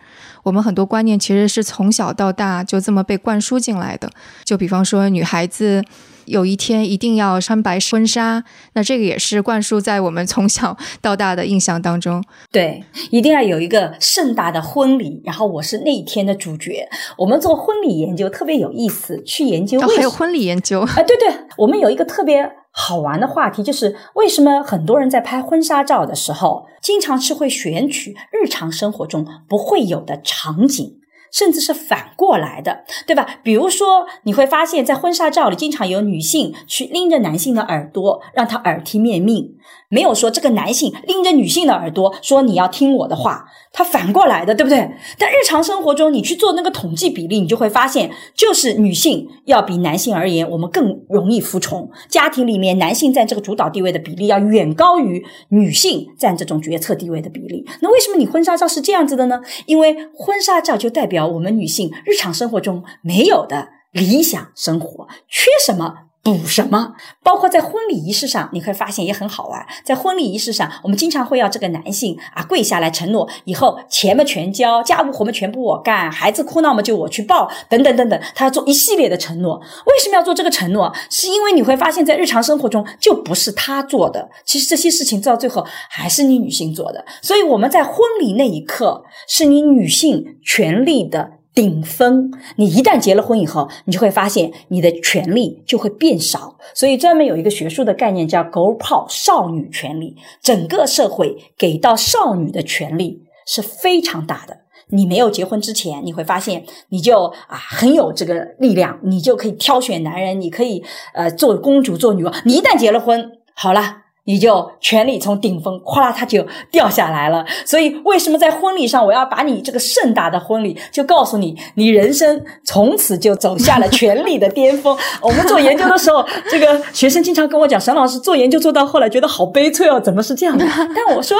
[0.48, 4.10] 我们很多观念其实是从小到大就这么被灌输进来的，
[4.46, 5.84] 就比方说女孩子。
[6.28, 12.22] 有一天一定要穿白婚纱，那这个也是灌输在我们从小到大的印象当中。
[12.52, 16.86] 对，一定要有一个盛大的婚礼，然后我是那一天的主角。
[17.18, 31.00] 我们做婚礼研究特别有意思，去研究还有婚礼研究啊，对对，我们有一个特别好玩的话题，就是为什么很多人在拍婚纱照的时候，经常是会选取日常生活中不会有的场景。
[31.30, 33.28] 甚至是反过来的，对吧？
[33.44, 39.56] 比如说，你会发现在婚纱照里，经常有女性去拎着男性的耳朵，让他耳提面命。
[39.90, 44.78] 没有说这个男性拎着女性的耳朵说你要听我的话，他反过来的，对不对？
[45.18, 51.90] 但日常生活中你去做那个统计比例，你就会发现，就是女性要比男性而言，我们更容易服从。
[52.10, 57.66] 家庭里面男性占这个主导地位的比例要远高于女性占这种决策地位的比例。
[57.82, 59.42] 那为什么你婚纱照是这样子的呢？
[59.66, 66.07] 因为婚纱照就代表我们女性日常生活中没有的理想生活，缺什么？
[66.28, 66.94] 补什么？
[67.24, 69.66] 包括在婚礼仪式上，你会发现也很好玩。
[69.86, 79.58] 在婚礼仪式上，我们经常会要这个男性啊跪下来承诺，以后钱嘛全交，家务活嘛全部我干，孩子哭闹嘛就我去抱，等等等等，他要做一系列的承诺。
[79.86, 80.94] 为什么要做这个承诺？
[81.10, 87.06] 是因为你会发现在日常生活中就不是他做的，其实这些事情到最后还是你女性做的。
[87.22, 91.37] 所以我们在婚礼那一刻，是你女性权利的。
[91.58, 92.32] 顶峰。
[92.58, 96.56] 你一旦结了婚以后，你就会发现你的权利就会变少。
[96.76, 100.16] 所以专门有一个学术的概念叫 “girl pop 少女权利。
[100.40, 104.56] 整个社会给到少女的权利是非常大的。
[104.90, 110.84] 你没有结婚之前，你会发现你就啊很有这个力量，你就可以挑选男人，你可以
[111.16, 112.32] 呃做公主做女王。
[112.46, 114.04] 你一旦结了婚，好了。
[114.28, 117.46] 你就权力从顶峰哗啦，它就掉下来了。
[117.66, 124.96] 所以，为什么在婚礼上我要把你这个盛大的婚礼就告诉你，你人生从此就走下了权力的巅峰？
[125.24, 130.66] 我们做研究的时候，这个学生经常跟我讲，沈老师做研究做到后来觉得好悲催哦，怎么是这样的？
[130.94, 131.38] 但我说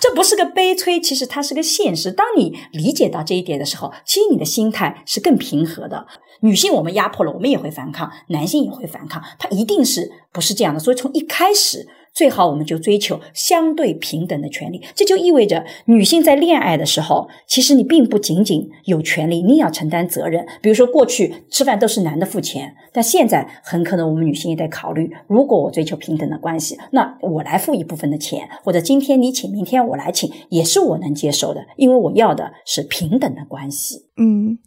[0.00, 2.10] 这不是个悲催，其实它是个现实。
[2.10, 6.06] 当你理解到这一点的时候，其实你的心态是更平和的。
[6.40, 10.80] 女性我们压迫了，我们也会反抗；男性也会反抗，他一定是不是这样的？
[10.80, 11.86] 所以从一开始。
[12.12, 20.46] 最好我们就追求相对平等的权利，这就意味着女性在恋爱的时候，其实你并不仅仅有权利，你也要承担责任。
[20.60, 34.06] 比如说，过去吃饭都是男的付钱，但现在很可能我们女性也得考虑：如果我追求平等的关系，那我来付一部分的钱，或者今天你请，明天我来请，也是我能接受的，因为我要的是平等的关系。
[34.16, 34.58] 嗯。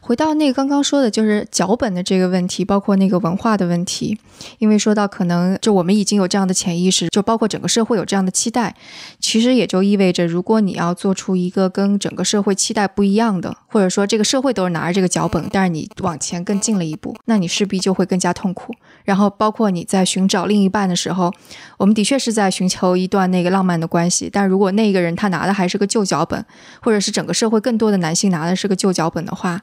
[0.00, 4.18] 回到那个刚刚说的，就是脚本的这个问题，包括那个文化的问题。
[4.58, 8.74] 因为说到可能就我们已经有这样的潜意识，就包括整个社会有这样的期待，
[9.18, 18.72] 其实也就意味着，如果你要做出一个跟整个社会期待不一样的，或者说这个社会都是拿着这个脚本，但是你往前更进了一步，那你势必就会更加痛苦。
[19.04, 21.32] 然后包括你在寻找另一半的时候，
[21.76, 26.44] 我们的确是在寻求一段那个浪漫的关系，但如果那个人他拿的还是个旧脚本，
[26.80, 29.60] 或者是整个社会更多的男性拿的是个旧脚本的话。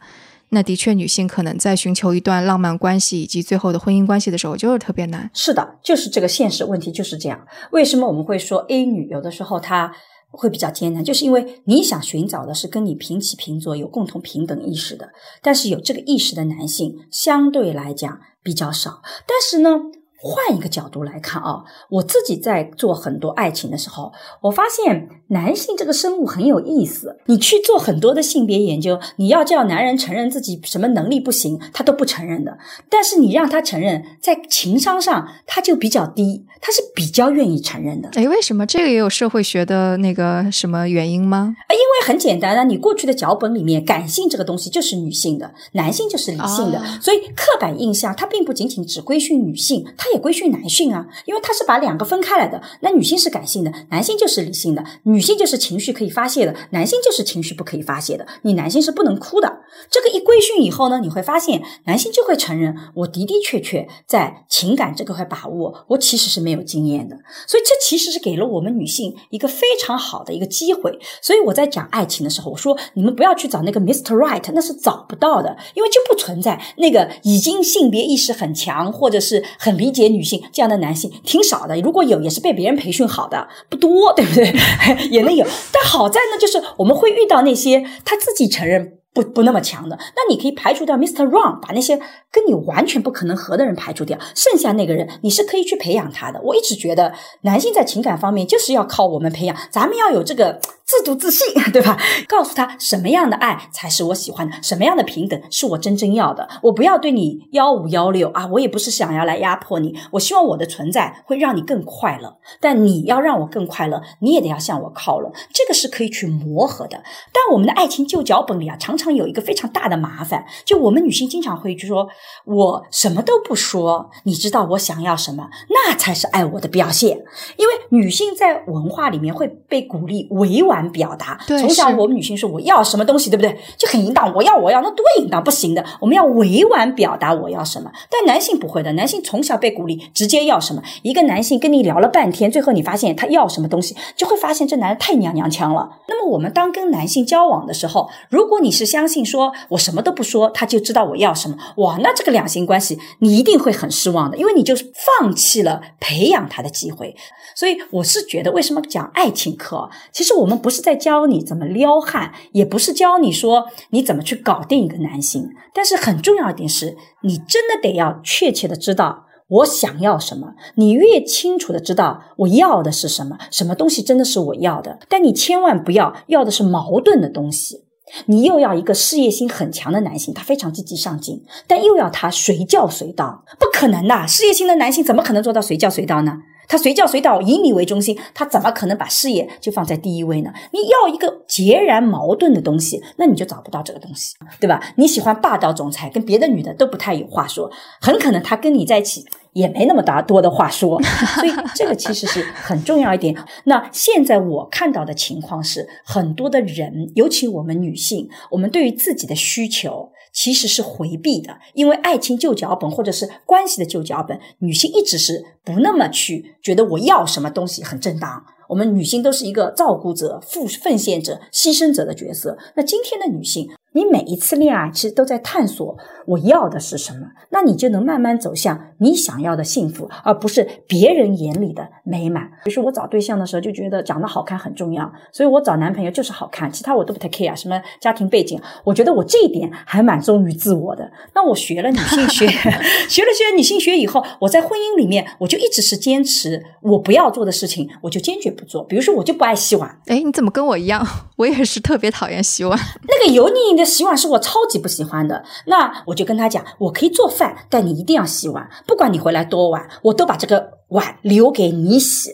[0.49, 5.29] 那的确，女性可能在寻求一段浪漫关系以及最后的婚姻关系的时候，就是特别难。
[5.33, 7.45] 是的，就是这个现实问题就是这样。
[7.71, 9.91] 为什么我们会说 A 女有的时候她
[10.29, 11.03] 会比较艰难？
[11.03, 15.09] 就是因为你想寻找的是跟你平起平坐、有共同平等意识的，
[15.41, 19.01] 但是有这个意识的男性相对来讲比较少。
[19.27, 19.79] 但是呢？
[20.27, 24.11] 换一个角度来看啊，我自己在做很多爱情的时候，
[24.41, 27.19] 我发现男性这个生物很有意思。
[27.27, 32.57] 你去做很多的性别研究，你要叫男人承认自己什么能力不行，他都不承认的。
[32.89, 38.09] 但是你让他承认，在情商上他就比较低，他是比较愿意承认的。
[38.15, 41.53] 哎，为什么这个也有社会学的那个什么原因吗？
[41.67, 50.14] 啊，因为很简单啊，你过去的脚本里面，感性这个东西就是女性的，男性就是理性的，所以刻板印象它并不仅仅只规训女性，它也。
[50.17, 52.61] 归训男性啊，因为他是把两个分开来的。
[52.81, 54.83] 那女性是感性的，男性就是理性的。
[55.03, 58.25] 女性就是情绪可以发泄的，男性就是情绪不可以发泄的。
[58.43, 59.61] 你男性是不能哭的。
[59.89, 67.17] 这个一规训以后呢，你会发现男性就会承认，我的的确确在情感这个块把握，我其实是没有经验的。
[67.45, 70.97] 所以这其实是给了我们女性一个非常好的一个机会。
[71.21, 74.15] 所以我在讲爱情的时候，我说你们不要去找那个 Mr.
[74.15, 80.04] Right，那是找不到的，因为就不存在那个已经性别意识很强或者是很理解。
[80.09, 84.53] 女性这样的男性挺少的，如果有也是被别人培训好的，不多，对不对？
[85.09, 91.27] 也能有，但好在呢，就是我们会遇到那些他自己承认不不那么强的，那你可以排除掉 Mr.
[91.27, 91.97] Wrong，把那些
[92.31, 96.41] 跟你完全不可能合的人排除掉，剩下那个人你是可以去培养他的。
[96.43, 100.59] 我一直觉得男性在情感方面就是要靠我们培养，咱们要有这个。
[100.87, 101.97] 自主自信，对吧？
[102.27, 106.47] 告诉他什么样的爱才是我喜欢的，什么样的平等是我真正要的。
[106.61, 109.97] 我不要对你幺五幺六啊，我也不是想要来压迫你。
[110.11, 115.33] 我希望我的存在会让你更快乐，但你要让我更快乐，你也得要向我靠拢。
[115.51, 117.01] 这个是可以去磨合的。
[117.33, 122.07] 但我们的爱情旧脚本里啊，常常有一个非常大的麻烦，就我们女性经常会就说，
[122.45, 127.17] 我什么都不说，你知道我想要什么，那才是爱我的表现。
[127.57, 130.85] 因为女性在文化里面会被鼓励委婉。
[130.95, 133.57] 表达，从小我们女性说我要什么东西，对不对？
[133.75, 135.83] 就很淫荡，我要我要，那多淫荡，不行的。
[135.99, 140.81] 我们要委婉表达我要什么，但男性不会的，男性从小被鼓励直接要什么。
[141.01, 145.89] 一个男性跟你聊了半天，最后你发现他要什么东西，就会发现这男人太娘娘腔了。
[146.07, 154.73] 那么我们当跟男性交往的时候，如果你是相信说我什么都不说，他就知道我要什么，哇，那这个两性关系你一定会很失望的，因为你就
[155.19, 157.13] 放弃了培养他的机会。
[157.57, 159.89] 所以我是觉得，为什么讲爱情课？
[160.13, 165.49] 其实我们不是在教你怎么撩汉，也不是教你说你怎么去搞定一个男性。
[165.73, 170.53] 但是很重要一点是，你真的得要确切的知道我想要什么。
[170.75, 174.99] 你越清楚的知道我要的是什么，什么东西真的是我要的。
[175.09, 177.84] 但你千万不要要的是矛盾的东西。
[178.27, 184.27] 你又要一个事业心很强的男性，他非常积极上进，但又要他随叫随到，不可能的。
[184.27, 186.37] 事业心的男性怎么可能做到随叫随到呢？
[186.67, 190.51] 他随叫随到，以你为中心，他怎么可能把事业就放在第一位呢？
[190.71, 194.81] 你要一个截然矛盾的东西，那你就找不到这个东西，对吧？
[194.97, 199.25] 你喜欢霸道总裁，跟别的女的都不太有话说，很可能他跟你在一起。
[199.55, 201.01] 也没那么大多的话说，
[201.39, 203.33] 所以这个其实是很重要一点。
[203.63, 218.45] 那现在我看到的情况是，很多的人，尤其我们女性，我们对于自己的需求其实是回避的，因为爱情旧脚本或者是关系的旧脚本，女性一直是不那么去觉得我要什么东西很正当。
[218.67, 222.57] 我们女性都是一个照顾者、奉奉献者、牺牲者的角色。
[222.75, 223.69] 那今天的女性。
[223.95, 232.43] 你每一次恋爱其实都在探索我要的是什么，那你就能慢慢走向你想要的幸福，而不是别人眼里的美满。
[232.65, 241.09] 比如说我找对象的时候就觉得长得好看很重要，所以我找男朋友就是好看，其他我都不太 care，什么家庭背景，我觉得我这一点还蛮忠于自我的。
[241.33, 242.47] 那我学了女性学，
[243.07, 248.83] 学了学女性学以后，我在婚姻里面我就一直是坚持我不要做的事情，我就坚决不做。
[248.83, 251.01] 比如说我就不爱洗碗，哎，你怎么跟我一样？
[251.37, 252.77] 我也是特别讨厌洗碗，
[253.07, 253.84] 那个油腻腻的。
[253.85, 262.31] 洗碗是我超级不喜欢的，那我就跟他讲，我可以做饭，但你一定要洗碗，不管你回来多晚，我都把这个碗留给你洗。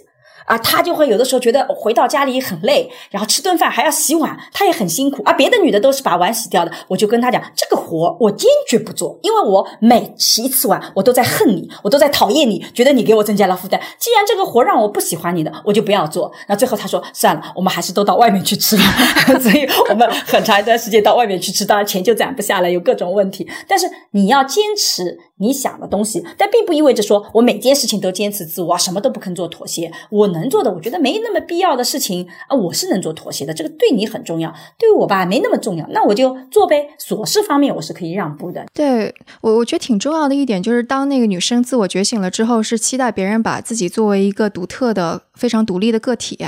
[0.51, 5.21] 啊，他就会有的时候觉得回到家里很累，然后吃顿饭还要洗碗，他也很辛苦。
[5.23, 13.79] 而别的女的都是把碗洗掉的，我就跟他讲，这个活我坚决不做，因为我每洗一次碗，我都在恨你，我都在讨厌你，觉得你给我增加了负担。
[13.97, 16.29] 既然这个活让我不喜欢你的，我就不要做。
[16.49, 18.83] 那最后他说算了，我们还是都到外面去吃吧。
[19.39, 23.49] 所以我们很长一段时间到外面去吃，当然钱就攒不下来，有各种问题。
[23.65, 29.91] 但是你要坚持你想的东西，但并不意味着说我每件事情都坚持自我，什么都不肯做妥协。
[30.09, 30.31] 我。
[30.31, 33.53] 能做的，我觉得没那么必要的事情啊，我是能做妥协的。
[33.53, 36.91] 这个对你很重要，对我吧没那么重要，那我就做呗。
[36.97, 38.65] 琐事方面我是可以让步的。
[38.73, 46.39] 对我，我觉得挺重要的一点就是，当那个女生自我觉醒了之后，是期待别人把自己作为一个独特的、非常独立的个体。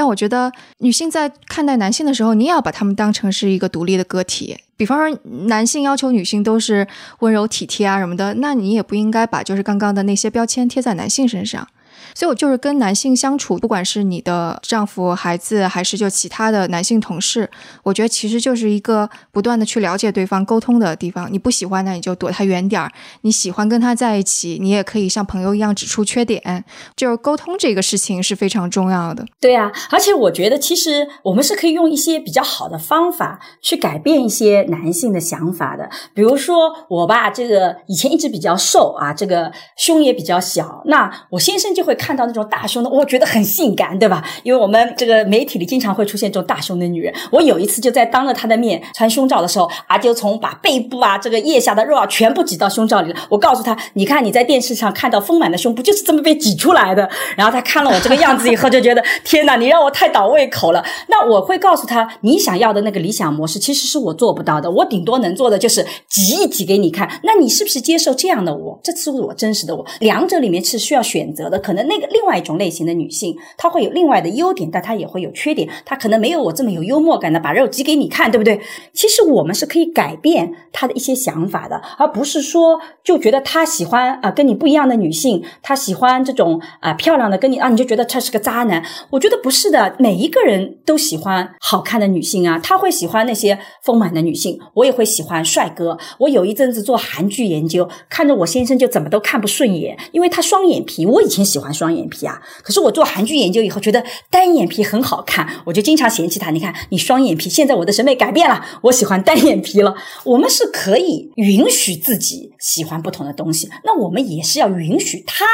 [0.00, 4.56] 但我觉得女性在看待男性的时候，你也要把他们当成是一个独立的个体。
[4.74, 6.88] 比方说，男性要求女性都是
[7.18, 11.68] 温柔体贴啊什么的，那你也不应该把就是刚刚的那些标签贴在男性身上。
[12.14, 17.48] 所以，我就是跟男性相处，不管是你的丈夫、孩子，还是就其他的男性同事，
[17.82, 21.32] 我觉得其实就是一个不断的去了解对方、沟通的地方。
[21.32, 22.88] 你不喜欢，那你就躲他远点儿；
[23.20, 26.64] 你喜欢跟他在一起，你也可以像朋友一样指出缺点。
[26.96, 29.24] 就是沟通这个事情是非常重要的。
[29.40, 35.88] 对啊，而且我觉得其实我们是可以用一些比较好的方法去改变一些男性的想法的。
[36.14, 41.89] 比如说我吧，这个以前一直比较瘦啊，这个胸也比较小，那我先生就会。
[41.90, 44.24] 会看到那种大胸的，我觉得很性感，对吧？
[44.44, 47.12] 因为我们这个媒体里经常会出现这种大胸的女人。
[47.32, 53.18] 我有一次就在当着她的面穿胸罩的时候，啊，就从把背部啊、这个腋下的肉啊全部挤到胸罩里了。
[53.28, 57.10] 我告诉她，你看你在电视上看到丰满的胸，不就是这么被挤出来的？
[57.36, 60.84] 然后她看了我这个样子以后，就觉得天哪，你让我太倒胃口了。
[61.08, 64.70] 那我会告诉她，你想要的那个理想模式，其实是我做不到的。
[64.70, 67.10] 我顶多能做的就是挤一挤给你看。
[67.24, 68.78] 那你是不是接受这样的我？
[68.84, 69.84] 这是我真实的我。
[69.98, 71.79] 两者里面是需要选择的，可能。
[71.84, 75.68] 那个另外一种类型的女性，她会有另外的优点，但她也会有缺点。
[75.84, 78.60] 她可能没有我这么有幽默感的把肉挤给你看，对不对？
[78.92, 88.84] 其实我们是可以改变她的一些想法的，而不是说就觉得她喜欢啊跟你不一样的女性，她喜欢这种啊漂亮的跟你啊，你就觉得他是个渣男。
[89.10, 95.96] 我觉得不是的，每一个人都喜欢好看的女性啊，他会喜欢那些丰满的女性，我也会喜欢帅哥。
[96.18, 101.06] 我有一阵子做韩剧研究，看着我先生就怎么都看不顺眼，因为他双眼皮。
[101.06, 101.69] 我以前喜欢。
[101.72, 102.40] 双眼皮啊！
[102.62, 106.50] 可是我做韩剧研究以后，觉得单眼皮很好看，我就经常嫌弃他。
[106.50, 109.94] 你看你双眼皮，现在我的审美改变了，我喜欢单眼皮了。
[110.24, 115.44] 我们是可以允许自己喜欢不同的东西，那我们也是要允许他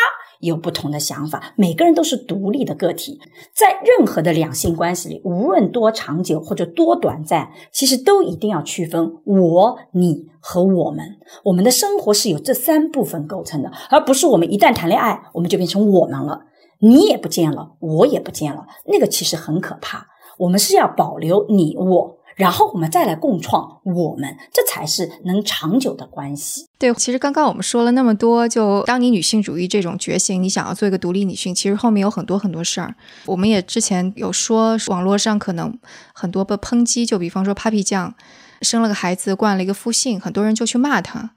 [0.41, 1.55] 有不同的想法。
[1.57, 3.21] 每个人都是独立的个体，
[3.53, 10.27] 在任何的两性关系里，无论多长久或者多短暂，其实都一定要区分我、你。
[10.49, 16.45] 和我们，我们的生活是由这三部分构成的，而不是我们一旦谈恋爱，我们就变成我们了，
[16.79, 20.07] 你也不见了，我也不见了，那个其实很可怕。
[20.39, 26.69] 我们是要保留你我，然后我们再来共创我们，这才是能长久的关系。
[26.79, 32.95] 对，其实刚刚我们说了那么多，就当你女性主义这种觉醒，你想要做一个独立女性，其实后面有很多很多事儿。
[33.25, 35.77] 我们也之前有说，网络上可能
[36.13, 38.15] 很多被抨击，就比方说 Papi 酱。
[38.63, 41.33] 生了个孩子，冠了一个夫姓，很多人就去骂他。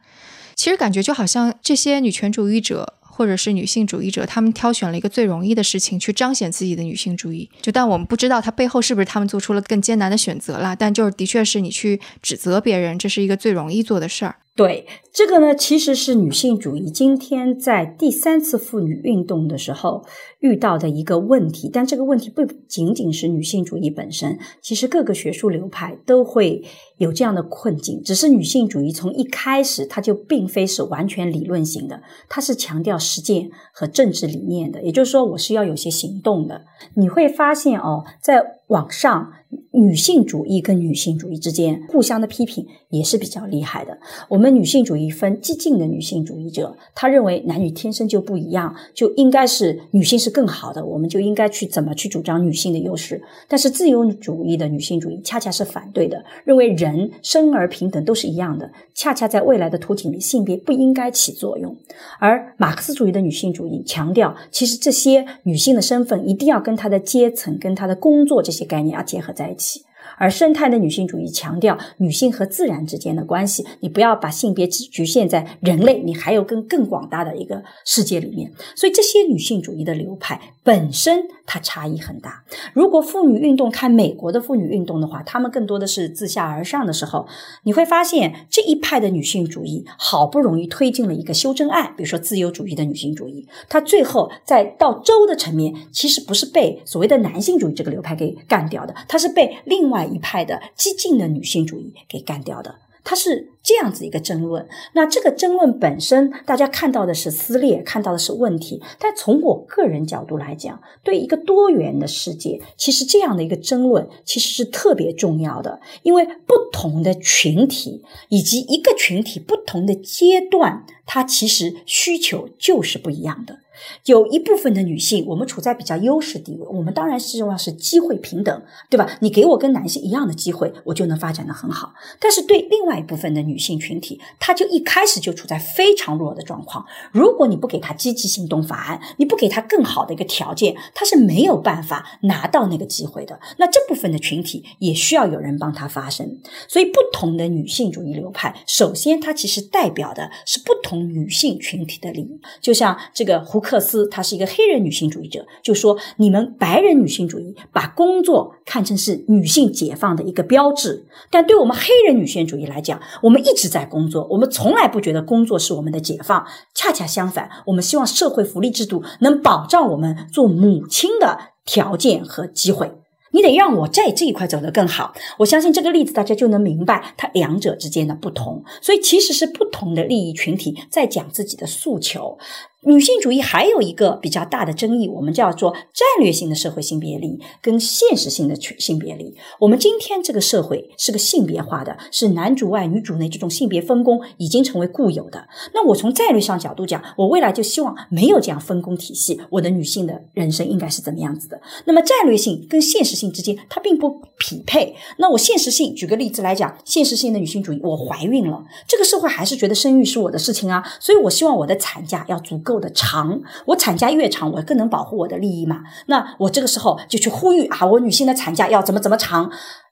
[0.56, 7.50] 其实感觉就好像这些女权主义者或者是女性主义者，他们挑选了一个最容易的事情去彰显自己的女性主义。
[7.62, 10.74] 就但我们不知道他背后是不是他们做出了更艰难的选择啦。
[10.74, 14.38] 但就是的确是你去指责别人，这是一个最容易做的事儿。
[14.56, 20.06] 对这个呢，其实是女性主义今天在第三次妇女运动的时候
[20.40, 26.64] 遇到的一个问题，但这个问题不仅仅是女性主义本身，其实各个学术流派都会
[26.98, 28.02] 有这样的困境。
[28.04, 34.82] 只是女性主义从一开始，它就并非是完全理论型的，它是强调实践和政治理念的。
[34.82, 36.62] 也就是说，我是要有些行动的。
[36.94, 39.34] 你会发现哦，在网上。
[39.72, 43.98] 女性主义跟女性主义之间互相的批评也是比较厉害的。
[44.28, 53.22] 我们女性主义分激进的女性主义者，他认为男女天生就不一样，就应该是女性是更好的，我们就应该去怎么去主张女性的优势。
[53.48, 61.76] 但是自由主义的女性主义恰恰是反对的，认为人生而平等都是一样的，恰恰在未来的图景里，性别不应该起作用。
[62.20, 69.84] 而马克思主义的女性主义强调，其实这些女性的身份一定要跟她的阶层、跟她的工作这些概念要结合在一起。
[70.20, 78.52] 而生态的女性主义强调女性和自然之间的关系，你不要把性别只局限在人类，你还有更更广大的一个世界里面。
[78.76, 82.44] 所以这些女性主义的流派本身它差异很大。
[82.74, 87.26] 如果妇女运动看美国的妇女运动的话，她们更多的是自下而上的时候，
[87.64, 100.09] 你会发现这一派的女性主义好不容易推进了一个修正案，比如说自由主义的女性主义，它最后在到州的层面，其实不是被所谓的男性主义这个流派给干掉的，它是被另外。
[100.14, 104.68] 一派的激进的女性主义给干掉的，它是这样子一个争论。
[104.94, 108.82] 那这个争论本身，大家看到的是撕裂，看到的是问题。
[109.00, 123.60] 但从我个人角度来讲，对一个多元的世界，其实这样的一个争论其实是特别重要的，因为不同的群体以及一个群体不同的阶段，它其实需求就是不一样的。
[124.06, 129.18] 有一部分的女性，我们处在比较优势地位，我们当然希望是机会平等，对吧？
[129.22, 131.94] 你给我跟男性一样的机会，我就能发展的很好。
[132.20, 136.86] 但是对另外一部分的女性群体，她就一开始就处在非常弱的状况。
[137.12, 143.40] 如果你不给她积极行动法案，你不给她更好的一个条件，她是没有办法拿到那个机会的。
[143.58, 146.40] 那这部分的群体也需要有人帮她发声。
[146.68, 152.42] 所以，不同的女性主义流派，首先它其实代表的是不同女性群体的利益。
[152.60, 153.69] 就像这个胡克。
[153.70, 166.44] 克斯，她是一个黑人女性主义者，就说你们白人女性主义把工作看成是女性解放的一个标志，但对我们黑人女性主义来讲，我们一直在工作，我们从来不觉得工作是我们的解放，
[166.74, 172.92] 恰恰相反，我们希望社会福利制度能保障我们做母亲的条件和机会。
[173.32, 175.14] 你得让我在这一块走得更好。
[175.38, 178.64] 我相信这个例子大家就能明白它两者之间的不同。
[178.82, 182.40] 所以其实是不同的利益群体在讲自己的诉求。
[182.86, 189.36] 女性主义还有一个比较大的争议，我们叫做战略性的社会性别力跟现实性的性别力。
[189.60, 195.46] 我们今天这个社会是个性别化的，是男主外女主内这种性别分工已经成为固有的。
[195.74, 201.60] 那我从战略上角度讲，我未来就希望没有这样分工体系，我的女性的人生应该是怎么样子的？
[201.84, 204.96] 那么战略性跟现实性之间它并不匹配。
[205.18, 212.69] 那我现实性举个例子来讲，现实性的女性主义，我怀孕了，这个社会还是觉得生育是我的事情啊，所以我希望我的产假要足够。
[212.70, 215.82] 够的长，我产假越长，我更能保护我的利益嘛。
[216.06, 219.50] 那我这个时候就去呼吁啊，我女性的产假要怎么怎么长。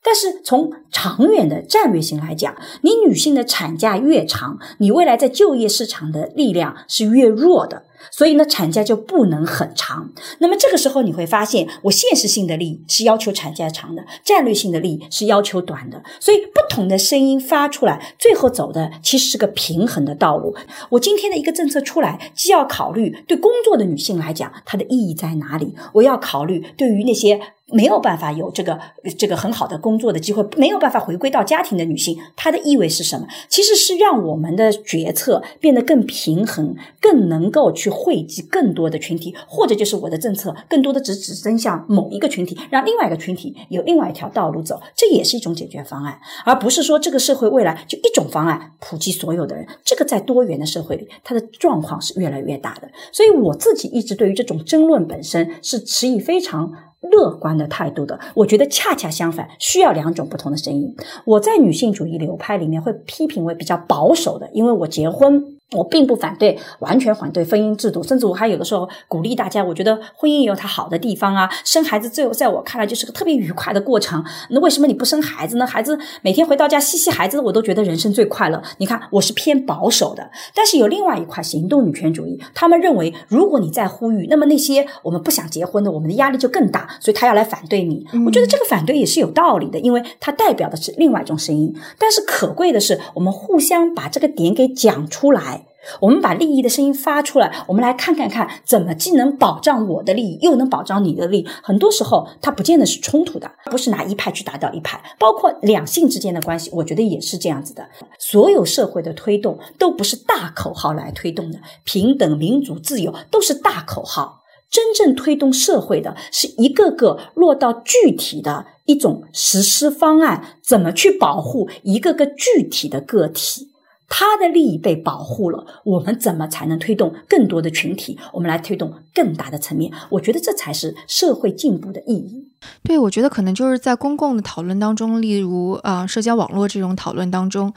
[0.08, 7.84] 但是从长远的战略性来讲，你女性的产假越长，你未来在就业市场的力量是越弱的。
[8.10, 10.10] 所以呢，产假就不能很长。
[10.40, 16.02] 那么这个时候你会发现，我现实性的利益是要求产假长的，战略性的利益是要求短的。
[16.22, 20.56] 所以不同的声音发出来，最后走的其实是个平衡的道路。
[20.92, 25.76] 我今天的一个政策出来，既要考虑对工作的女性来讲，它的意义在哪里？
[25.92, 27.42] 我要考虑对于那些。
[27.74, 28.80] 没有办法有这个
[29.18, 33.28] 这个很好的工作的机会，没有办法回归到家庭的女性，她的意味是什么？
[33.50, 49.68] 其实是让我们的决策变得更平衡，更能够去惠及更多的群体，或者就是我的政策更多的只只针向某一个群体，让另外一个群体有另外一条道路走，这也是一种解决方案，而不是说这个社会未来就一种方案普及所有的人。
[49.84, 52.90] 这个在多元的社会里，它的状况是越来越大的。
[53.12, 56.72] 所以我自己一直对于这种争论本身是持以非常。
[57.12, 60.96] 乐观的态度的，我觉得恰恰相反，需要两种不同的声音。
[61.26, 65.57] 我在女性主义流派里面会批评为比较保守的，因为我结婚。
[65.76, 69.62] 我并不反对，完全反对婚姻制度，甚至我还有的时候鼓励大家。
[69.62, 74.24] 我觉得婚姻也有它好的地方啊，生孩子最后在我看来就是个特别愉快的过程。
[74.50, 75.68] 那为什么你不生孩子呢？
[75.68, 78.64] 孩子每天回到家嬉戏孩子，我都觉得人生最快乐。
[78.78, 88.06] 你看，我是偏保守的，但是有另外一块行动女权主义，他们认为如果你在呼吁，那么那些我们不想结婚的，我们的压力就更大，所以他要来反对你。
[88.26, 91.76] 我觉得这个反对也是有道理的，因为它代表的是另外一种声音。
[92.00, 95.57] 但是可贵的是，我们互相把这个点给讲出来。
[96.00, 101.48] 我们把利益的声音发出来，我们来看看看怎么既能保障我的利益，又能保障你的利益。
[101.64, 105.02] 很多时候，它不见得是冲突的，不是拿一派去打倒一派。
[105.18, 107.88] 包括两性之间的关系，我觉得也是这样子的。
[108.20, 114.44] 所有社会的推动都不是大口号来推动的，平等、民主、自由都是大口号。
[114.70, 123.70] 真正推动社会的是一个个落到具体的一种实施方案，怎么去保护一个个具体的个体。
[124.10, 128.18] 他的利益被保护了，我们怎么才能推动更多的群体？
[128.34, 132.48] 我们来推动更大的层面，我觉得这才是社会进步的意义。
[132.84, 137.74] 对，我觉得可能就是在公共的讨论当中，例如啊，社交网络这种讨论当中，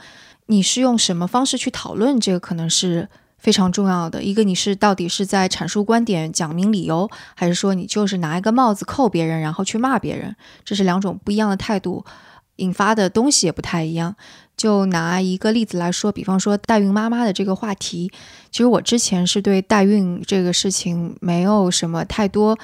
[0.47, 2.19] 你是用什么方式去讨论？
[2.19, 4.23] 这个可能是非常重要的。
[4.23, 10.35] 一个，你是到底是在阐述观点、讲明理由，还是说你就是拿一个帽子扣别人，然后去骂别人？
[10.63, 12.03] 这是两种不一样的态度，
[12.55, 14.15] 引发的东西也不太一样。
[14.57, 18.11] 就拿一个例子来说，比方说代孕妈妈的这个话题，
[18.51, 22.57] 其实我之前是对代孕这个事情没有什么太多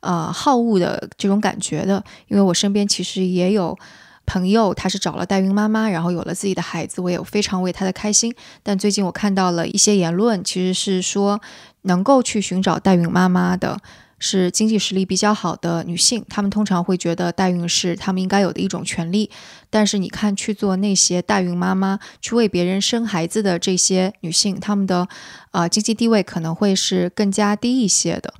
[0.00, 3.78] 呃好恶的这种感觉的，因为我身边其实也有
[4.24, 8.34] 朋友，他是找了代孕妈妈，然后有了自己的孩子，我也非常为他的开心。
[8.62, 11.40] 但最近我看到了一些言论，其实是说
[11.82, 13.78] 能够去寻找代孕妈妈的。
[14.22, 19.28] 是经济实力比较好的女性，她们通常会觉得代孕是她们应该有的一种权利。
[19.68, 25.08] 但是你看，去做那些代孕妈妈，去为别人生孩子的这些女性，她们的
[25.50, 28.32] 呃经济地位可能会是更加低一些的。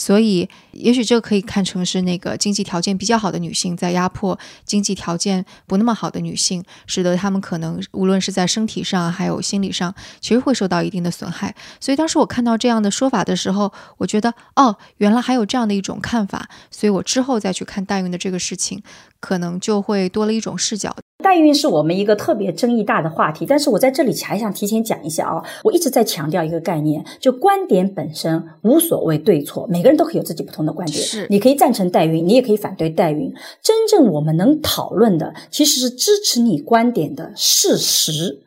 [0.00, 11.54] 所以，也许这可以看成是那个经济条件比较好的女性在压迫经济条件不那么好的女性，使得她们可能无论是在身体上还有心理上，其实会受到一定的损害。
[11.80, 16.48] 所以当时我看到这样的说法的时候，我觉得哦，原来还有这样的一种看法。
[16.70, 18.82] 所以我之后再去看代孕的这个事情，
[19.20, 20.96] 可能就会多了一种视角。
[21.20, 38.40] 代孕是我们一个特别争议大的话题，但是我在这里还想提前讲一下啊，我一直在强调一个概念，就观点本身无所谓对错，每个人都可以有自己不同的观点，是，你可以赞成代孕，你也可以反对代孕，真正我们能讨论的其实是支持你观点的事实。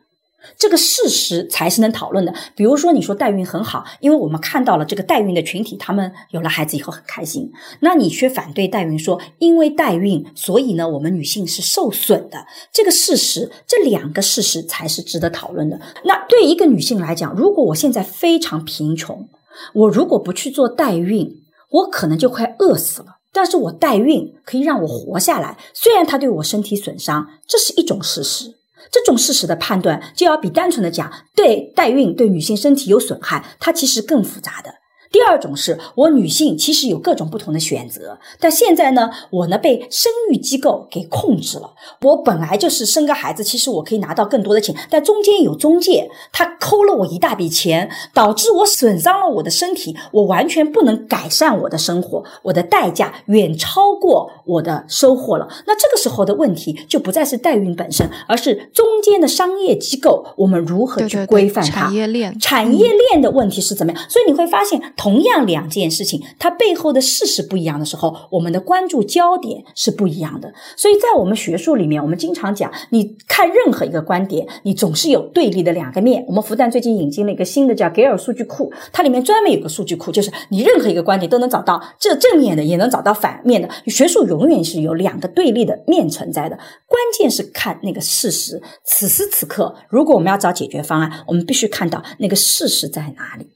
[0.58, 2.34] 这个事实才是能讨论的。
[2.54, 7.50] 比如说，你说代孕很好，因为我们看到了这个代孕的群体，他们有了孩子以后很开心。
[7.80, 12.46] 那你却反对代孕，说因为代孕，所以呢，我们女性是受损的。
[12.72, 15.80] 这个事实，这两个事实才是值得讨论的。
[16.04, 19.28] 那对一个女性来讲，如果我现在非常贫穷，
[19.72, 23.18] 我如果不去做代孕，我可能就快饿死了。
[23.32, 28.54] 但是我代孕可以让我活下来，虽然它对我身体损伤，这是一种事实。
[28.90, 34.83] 这种事实的判断，就要比单纯的讲对代孕对女性身体有损害，它其实更复杂的。
[35.14, 41.70] 第二种是我女性其实有各种不同的选择，但现在呢，我呢被生育机构给控制了。
[42.00, 55.46] 我本来就是生个孩子，其实我可以拿到更多的钱，但中间有中介，他抠了我一大笔钱，导致我损伤了我的身体，我完全不能改善我的生活，我的代价远超过我的收获了。
[55.68, 61.82] 那这个时候的问题就不再是代孕本身，而是中间的商业机构，我们如何去规范它？
[61.82, 64.02] 产业链，产业链的问题是怎么样？
[64.10, 64.82] 所以你会发现。
[65.04, 70.50] 同样两件事情，它背后的事实不一样的时候，我们的关注焦点是不一样的。
[70.78, 76.24] 所以在我们学术里面，我们经常讲，你看任何一个观点，你总是有对立的两个面。
[76.26, 83.68] 我们复旦最近引进了一个新的叫给尔数据库，它里面专门有个数据库，就是你任何一个观点都能找到这正面的，也能找到反面的。
[83.88, 88.62] 学术永远是有两个对立的面存在的，关键是看那个事实。
[88.86, 93.50] 此时此刻，如果我们要找解决方案，我们必须看到那个事实在哪里。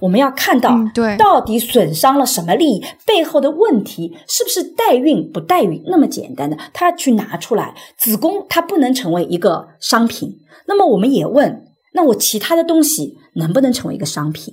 [0.00, 2.84] 我们要看到，对，到底损伤了什么利益？
[3.06, 6.56] 背后的问题是不是代孕不代孕那么简单的？
[6.72, 10.40] 他去拿出来，子宫它不能成为一个商品。
[10.66, 11.64] 那么我们也问，
[11.94, 14.52] 那我其他的东西能不能成为一个商品？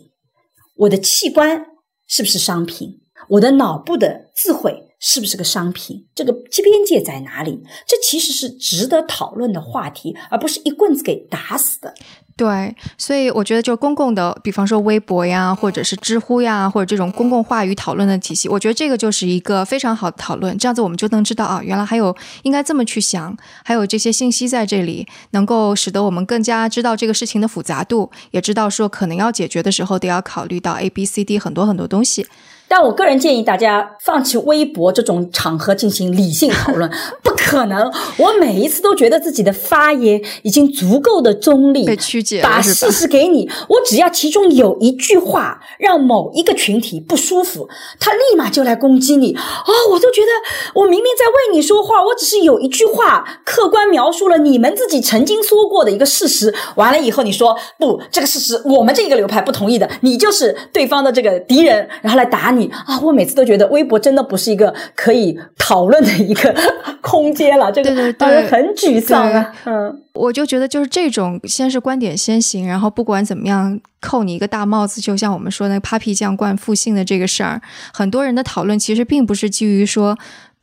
[0.77, 1.65] 我的器官
[2.07, 3.01] 是不是商品？
[3.29, 6.07] 我的脑部的智慧是不是个商品？
[6.13, 7.61] 这个边界在哪里？
[7.87, 11.93] 这其实是值得讨论的话题，而不是一棍子给打死的。
[12.37, 20.57] 对，所以我觉得，就公共的，比方说微博呀，或者是知乎呀，或者这种公共话语讨论的体系，我觉得这个就是一个非常好的讨论。
[20.57, 22.13] 这样子我们就能知道啊，原来还有
[22.43, 32.27] 应该这么去想，还有这些信息在这里，能够使得我们更加知道这个事情的复杂度，也知道说可能要解决的时候得要考虑到 A、B、C、D 很多很多东西。
[32.67, 36.89] 但我个人建议大家放弃微博这种场合进行理性讨论，
[37.23, 37.91] 不可能。
[38.17, 47.67] 我每一次都觉得自己的发言已经足够的中立，被曲解把事实给你，我只要其中有一句话让某一个群体不舒服，
[47.99, 49.33] 他立马就来攻击你。
[49.35, 50.27] 哦，我都觉得
[50.73, 56.53] 我明明在为你说话，我只是有一句话客观描述了你们自己曾经说过的一个事实。
[56.75, 62.54] 完了以后，你说不，这个事实我们这个流派不同意的，你就是对方的这个敌人，然后来打你
[62.85, 62.99] 啊！
[63.01, 66.55] 我每次都觉得微博真的不是一个可以讨论的一个
[67.01, 69.53] 空间了，这个当然很沮丧啊。
[69.65, 77.61] 嗯，我就觉得就是这种，先是观点先行，然后不管怎么样扣你一个大帽子，就像我们说那 Papi 酱灌复姓的这个事儿，
[77.93, 80.17] 很多人的讨论其实并不是基于说。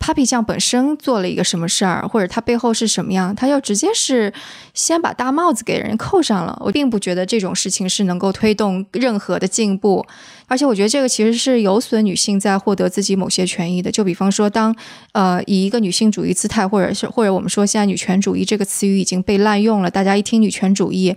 [0.04, 4.32] Papi 酱本身做了一个什么事儿，或者他背后是什么样，他要直接是
[4.74, 6.60] 先把大帽子给人扣上了。
[6.64, 10.04] 我并不觉得这种事情是能够推动任何的进步。
[10.52, 13.90] 而且我觉得这个其实是有损女性在获得自己某些权益的。
[13.90, 14.76] 就比方说，当
[15.12, 21.16] 呃以一个女性主义姿态，或者是或者我们说现在女权主义这个词语已经被滥用了，大家一听女权主义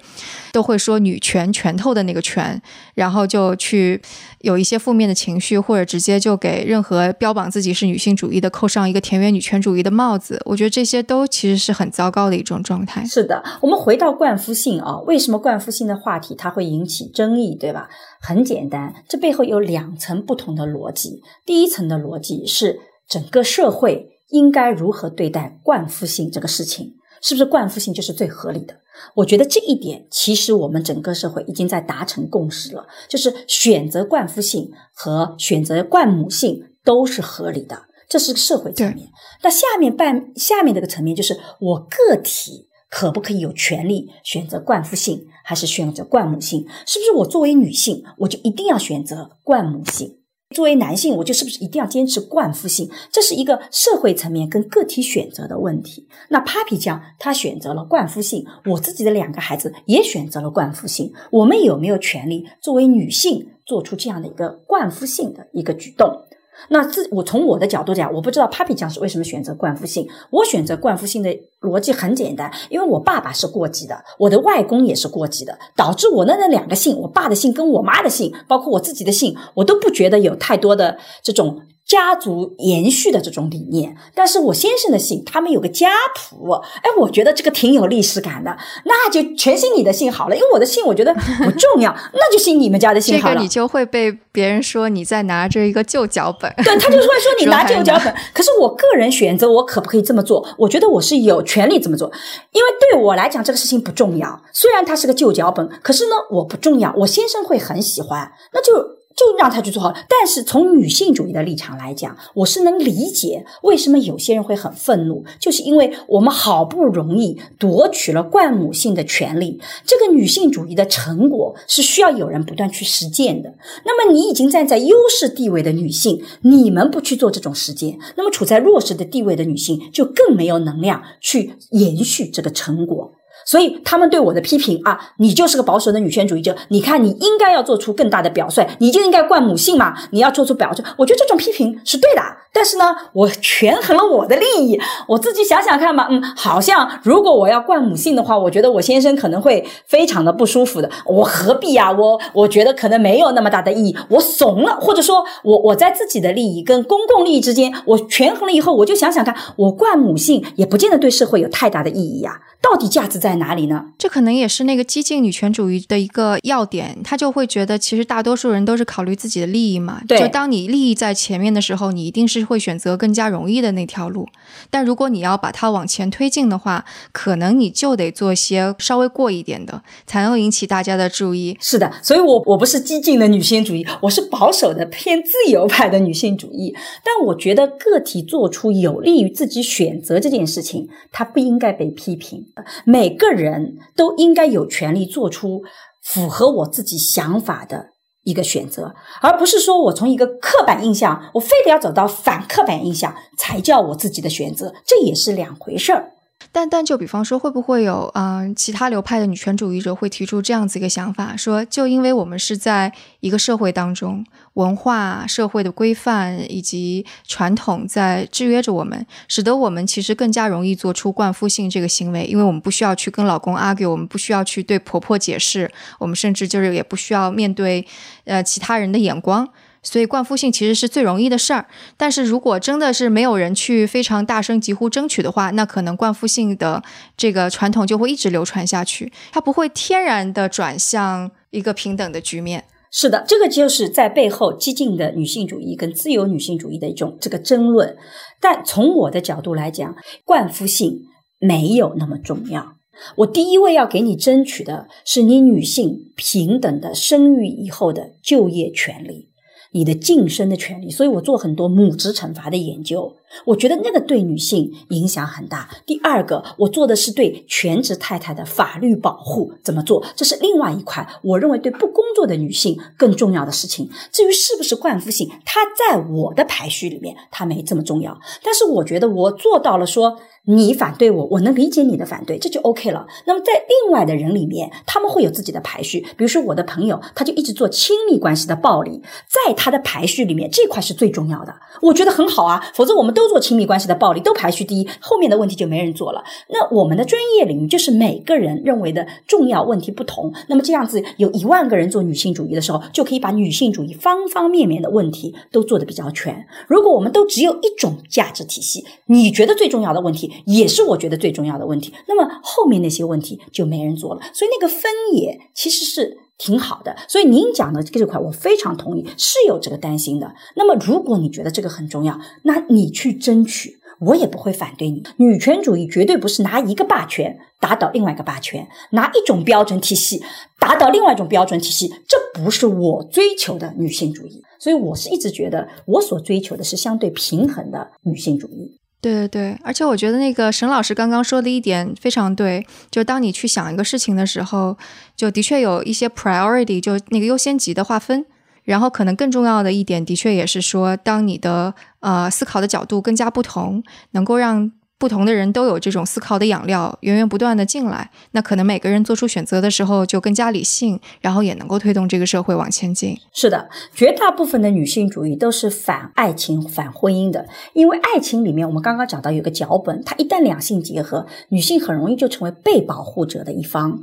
[0.53, 2.61] 都会说女权拳头的那个拳，
[2.93, 4.01] 然后就去
[4.39, 10.41] 有一些负面的情绪，或者直接就给任何标榜自己是女性主义的扣上一个田园女权主义的帽子。
[10.45, 13.03] 我觉得这些都其实是很糟糕的一种状态。
[13.03, 17.89] 是的，我们回到冠夫性啊，为什么冠夫性的话题它会引起争议，对吧？
[18.28, 21.21] 很简单，这背后有两层不同的逻辑。
[21.45, 28.73] 第一层的逻辑是整个社会应该如何对待冠夫性这个事情，是不是冠夫性就是最合理的？
[29.13, 39.07] 我觉得这一点其实我们整个社会已经在达成共识了，就是选择冠夫性和选择冠母性都是合理的，这是社会层面。
[39.43, 42.67] 那下面半下面这个层面就是我个体。
[42.95, 46.65] 可不可以有权利选择冠夫性还是选择冠母性？
[46.87, 50.19] 是不是我作为女性，我就一定要选择冠母性？
[50.51, 52.89] 作为男性，我就是不是一定要坚持冠夫性？
[53.11, 56.07] 这是一个社会层面跟个体选择的问题。
[56.29, 66.21] 那 Papi 酱他选择了冠夫性，我自己的两个孩子也选择了冠夫性，我们有没有权利作为女性做出这样的一个冠夫性的一个举动？
[66.69, 70.07] 那自我从我的角度讲，我不知道 Papi 酱是为什么选择冠夫姓。
[70.31, 71.29] 我选择冠夫姓的
[71.61, 81.61] 逻辑很简单，因为我爸爸是过继的，我的外公也是过继的，导致我的那两个姓，我爸的姓跟我妈的姓，包括我自己的姓，我都不觉得有太多的这种。
[81.86, 91.13] 家族延续的这种理念，但是我先生的姓，他们有个家谱，哎，我觉得这个挺有历史感的，那就全姓你的姓好了，因为我的姓我觉得
[91.45, 93.33] 不重要，那就姓你们家的姓好了。
[93.36, 98.13] 这个你就会被别人说你在拿着一个旧脚本，对他就会说你 拿旧脚本。
[98.33, 100.43] 可是我个人选择，我可不可以这么做？
[100.57, 102.11] 我觉得我是有权利这么做，
[102.51, 109.04] 因为对我来讲这个事情不重要，虽然它是个旧脚本，可是呢我不重要，我先生会很喜欢，那就。
[109.16, 109.93] 就让他去做好。
[110.09, 123.53] 但是从女性主义的立场来讲，我是能理解为什么有些人会很愤怒，就是因为我们好不容易夺取了冠母性的权利，这个女性主义的成果是需要有人不断去实践的。
[123.86, 133.13] 那么你已经站在优势地位的女性，你们不去做这种实践，那么处在弱势的地位的女性就更没有能量去延续这个成果。
[133.45, 136.55] 所以他们对我的批评啊，你就是个保守的女权主义者。
[136.69, 139.93] 你看，你应该要做出更大的表率，你就应该冠母姓嘛。
[140.11, 142.21] 你要做出表率，我觉得这种批评是对的。
[142.51, 146.07] 但是呢，我权衡了我的利益，我自己想想看吧。
[146.09, 150.89] 嗯，好像如果我要冠母姓的话，我觉得我先生可能会非常的不舒服的。
[151.05, 151.91] 我何必呀？
[151.91, 153.95] 我我觉得可能没有那么大的意义。
[154.09, 162.39] 我怂了，或者说我我在自己的利益跟公共利益之间，我权衡了以后，我就想想看，我冠母姓也不见得对社会有太大的意义呀。
[162.61, 163.86] 到底价值在哪里呢？
[163.97, 170.01] 这可能也是那个激进女权主义的一个要点，他就会觉得其实大多数人都是考虑自己的利益嘛。
[170.07, 174.27] 对，就当你利益在前面的时候，你一定是会选择更加容易的那条路。
[174.69, 181.57] 但如果你要把它往前推进的话，可能你就得做些稍微过一点的，才能引起大家的注意。
[181.59, 186.75] 是的，所以我我不是激进的女性主义，我是保守的偏自由派的女性主义。
[187.03, 192.45] 但我觉得个体做出有利于自己选择这件事情，它不应该被批评。
[192.86, 195.63] 每个个人都应该有权利做出
[196.03, 197.88] 符合我自己想法的
[198.23, 206.14] 一个选择，而不是说我从一个刻板印象，我非得要走到反刻板印象才叫我自己的选择，这也是两回事儿。
[206.55, 227.85] 但但就比方说，会不会有啊其他流派的女权主义者会提出这样子一个想法，说就因为我们是在一个社会当中，文化社会的规范以及传统在制约着我们，使得我们其实更加容易做出冠夫性这个行为，因为我们不需要去跟老公 argue，我们不需要去对婆婆解释，我们甚至就是也不需要面对
[228.23, 229.45] 呃其他人的眼光。
[229.86, 231.65] 所以冠夫姓其实是最容易的事儿。
[231.95, 236.83] 但是如果真的是没有人去非常大声疾呼争取的话，那可能冠夫姓的
[237.15, 242.65] 这个传统就会一直流传下去，它不会天然的转向一个平等的局面。
[242.91, 247.95] 是的，这个就是在背后激进的女性主义跟自由女性主义的一种这个争论。
[248.41, 251.01] 但从我的角度来讲，冠夫姓
[251.39, 252.75] 没有那么重要。
[253.17, 259.27] 我第一位要给你争取的是你女性平等的生育以后的就业权利。
[259.76, 263.13] 你的晋升的权利，所以我做很多母职惩罚的研究，
[263.45, 265.69] 我觉得那个对女性影响很大。
[265.86, 270.05] 第二个，我做的是对全职太太的法律保护，怎么做？
[270.15, 273.89] 这是另外一块，我认为对不工作的女性更重要的事情。
[274.11, 278.17] 至于是不是冠夫性，它在我的排序里面，它没这么重要。
[278.43, 283.07] 但是我觉得我做到了，说你反对我，我能理解你的反对，这就 OK 了。
[283.25, 289.55] 那么在另外的人里面，他们会有自己的排序，比如说我的朋友，他就一直做亲密关系的暴力，在。
[289.57, 292.61] 他的排序里面这块是最重要的，我觉得很好啊。
[292.75, 296.23] 否则我们都都做亲密关系的暴力，都排序第一，后面的问题就没人做了。
[296.49, 300.32] 那我们的专业领域就是每个人认为的重要问题不同。
[300.47, 306.45] 那么这样子有一万个人做女性主义的时候，就可以把女性主义方方面面的问题都做得比较全。
[306.67, 314.21] 如果我们都只有一种价值体系，你觉得最重要的问题也是我觉得最重要的问题，那么后面那些问题就没人做了。
[314.34, 316.24] 所以那个分野其实是。
[316.38, 320.33] 挺好的，所以您讲的这块我非常同意，是有这个担心的。
[320.55, 325.01] 那么，如果你觉得这个很重要，那你去争取，我也不会反对你。
[325.17, 330.21] 女权主义绝对不是拿一个霸权打倒另外一个霸权，拿一种标准体系
[330.59, 334.41] 打倒另外一种标准体系，这不是我追求的女性主义。
[334.59, 338.79] 所以，我是一直觉得我所追求的是相对平衡的女性主义。
[339.05, 344.75] 对对对，而且我觉得那个沈老师刚刚说的一点非常对，就当你去想一个事情的时候，
[345.15, 348.25] 就的确有一些 priority，就那个优先级的划分。
[348.63, 354.71] 然后可能更重要的一点，的确也是说，当你的呃思考的角度更加不同，能够让。
[354.97, 363.17] 不同的人都有这种思考的养料，源源不断的进来，那可能每个人做出选择的时候就更加理性，然后也能够推动这个社会往前进。
[363.33, 373.99] 是的，绝大部分的女性主义都是反爱情、反婚姻的，因为爱情里面我们刚刚讲到有个脚本，它一旦两性结合，女性很容易就成为被保护者的一方。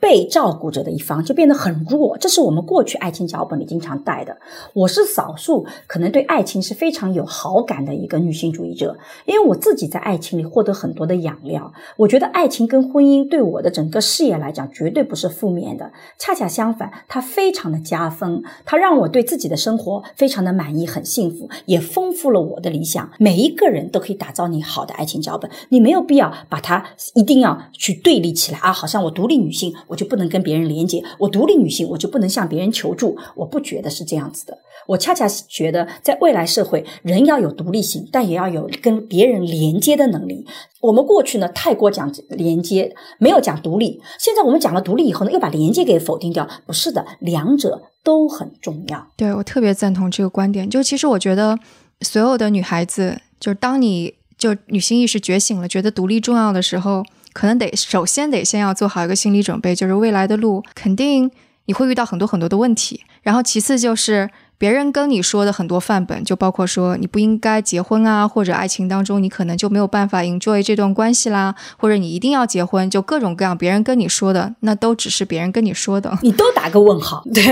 [0.00, 4.36] 被照顾者的一方就变得很弱，这是我们过去爱情脚本里经常带的。
[4.72, 8.96] 我是少数可能对爱情是非常有好感的一个女性主义者，
[9.26, 11.72] 因为我自己在爱情里获得很多的养料。
[11.96, 18.44] 我觉得爱情跟婚姻对我的整个事业来讲绝对不是负面的，恰恰相反，它非常的加分。
[18.64, 23.10] 它让我对自己的生活非常的满意，很幸福，也丰富了我的理想。
[23.18, 26.84] 每一个人都可以打造你好的爱情脚本，你没有必要把它
[27.14, 29.74] 一定要去对立起来啊，好像我独立女性。
[29.88, 33.16] 我就不能跟别人连接，我独立女性，我就不能向别人求助。
[33.34, 40.46] 我不觉得是这样子的，我恰恰是觉得在未来社会，人要有独立性，但也要有跟别人连接的能力。
[40.80, 44.00] 我们过去呢太过讲连接，没有讲独立。
[44.18, 46.48] 现在我们讲了独立以后呢，又把连接给否定掉。
[46.66, 49.06] 不是的，两者都很重要。
[49.16, 50.68] 对我特别赞同这个观点。
[50.68, 51.58] 就其实我觉得，
[52.02, 57.04] 所有的女孩子，就是当你就女性意识觉醒了，觉得独立重要的时候。
[57.38, 61.30] 可能得首先得先要做好一个心理准备，就是未来的路肯定
[61.66, 64.28] 你会遇到很多很多的问题，然后其次就是。
[64.58, 77.22] 别人跟你说的很多范本，就包括说你不应该结婚啊，或者爱情当中你可能就没有办法 enjoy 这段关系啦，或者你一定要结婚，就各种各样别人跟你说的，那都只是别人跟你说的， 你都打个问号。
[77.32, 77.44] 对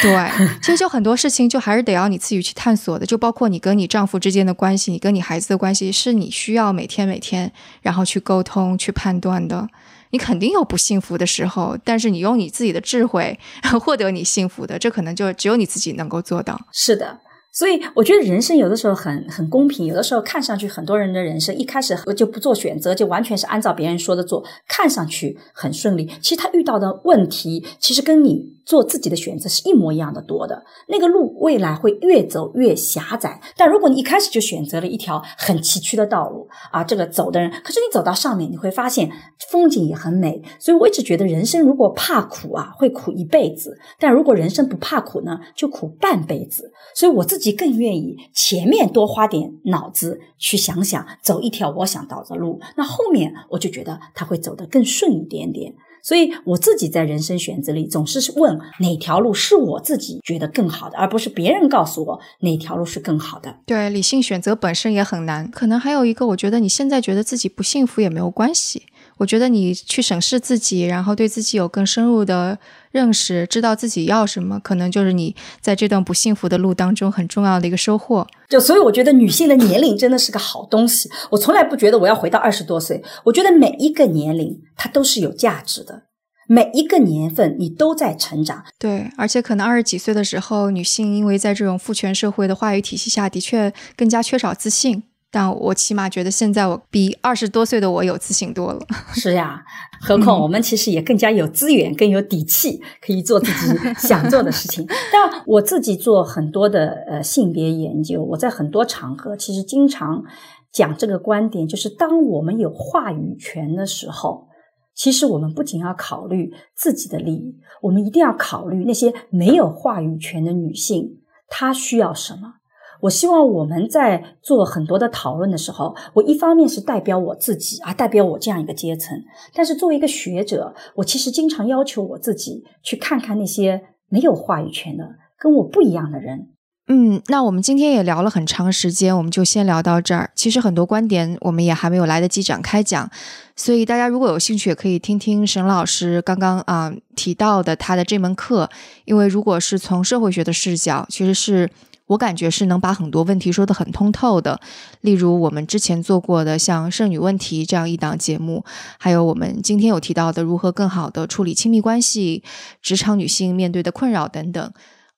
[0.00, 7.52] 对，其实就很多事情就还是得要你自己去探索的，就包括你跟你丈夫之间的关系，你跟你孩子的关系，是你需要每天每天
[7.82, 9.68] 然后去沟通去判断的。
[10.12, 13.38] 你肯定有不幸福的时候，但是你用你自己的智慧
[13.80, 16.58] 获得你幸福的，这可能就只有你自己能够做到。
[16.70, 17.18] 是的。
[17.54, 26.10] 所以我觉得人生有的时候很很公平，有的时候看上去很多人的人生一开始就不做选择，就完全是按照别人说的做，看上去很顺利。
[26.22, 30.64] 其实他遇到的问题，其实跟你做自己的选择是一模一样的多的。
[30.88, 39.08] 那个路未来会越走越狭窄，但如果你一开始就选择了一条很崎岖的道路啊，这个走的人，可是你走到上面，你会发现
[39.50, 40.42] 风景也很美。
[40.58, 46.72] 所以我一直觉得人生如果怕苦啊，会苦一辈子；但如果人生不怕苦呢，就苦半辈子。
[46.96, 47.52] 所以我自己。
[47.52, 55.74] 更愿意前面多花点脑子去想想，走一条我想到的路，那后面我就觉得他会走得更顺一点点。
[56.02, 63.56] 所以我自己在人生选择里总是问哪条路是我自己觉得更好的，而不是别人告诉我哪条路是更好的。
[63.64, 65.48] 对，理性选择本身也很难。
[65.50, 68.82] 可能还有一个，我觉得你现在觉得自己不幸福也没有关系。
[69.22, 72.58] 我觉得你去审视自己，然后对自己有更深入的
[72.90, 78.26] 认识，知道自己要什么，可能就是你在这段不幸福的路当中很重要的一个收获。
[78.48, 81.08] 就所以，我觉得女性的年龄真的是个好东西。
[81.30, 86.02] 我从来不觉得我要回到二十多岁，我觉得每一个年龄它都是有价值的。
[86.48, 88.64] 每一个年份，你都在成长。
[88.76, 95.04] 对，而且可能二十几岁的时候，女性因为在这种父权社会的话语体系下，的确更加缺少自信。
[95.32, 98.80] 但我起码觉得现在我比二十多岁的我有自信多了。
[99.14, 99.64] 是呀，
[100.02, 104.86] 何况我们其实也更加有资源，更有底气，可以做自己想做的事情。
[105.10, 110.22] 但我自己做很多的呃性别研究，我在很多场合其实经常
[110.70, 114.48] 讲这个观点，就是当我们有话语权的时候。
[114.94, 122.56] 其实我们不仅要考虑自己的利益，我们一定要考虑那些没有话语权的女性，她需要什么。
[123.02, 129.16] 我希望我们在做很多的讨论的时候，我一方面是代表我自己啊，代表我这样一个阶层，
[129.54, 135.04] 但是作为一个学者，我其实经常要求我自己去看看那些没有话语权的、
[135.38, 136.48] 跟我不一样的人。
[136.88, 140.30] 嗯，那我们今天也聊了很长时间，我们就先聊到这儿。
[140.34, 143.08] 其实很多观点我们也还没有来得及展开讲，
[143.54, 148.68] 所以大家如果有兴趣，也可以听听沈老师刚刚啊提到的他的这门课。
[149.04, 151.70] 因为如果是从社会学的视角，其实是
[152.12, 154.60] 我感觉是能把很多问题说得很通透的。
[155.00, 158.64] 例如我们之前做过的像剩女问题这样一档节目，
[158.98, 162.42] 还有我们今天有提到的如何更好的处理亲密关系、
[162.82, 164.72] 职场女性面对的困扰等等。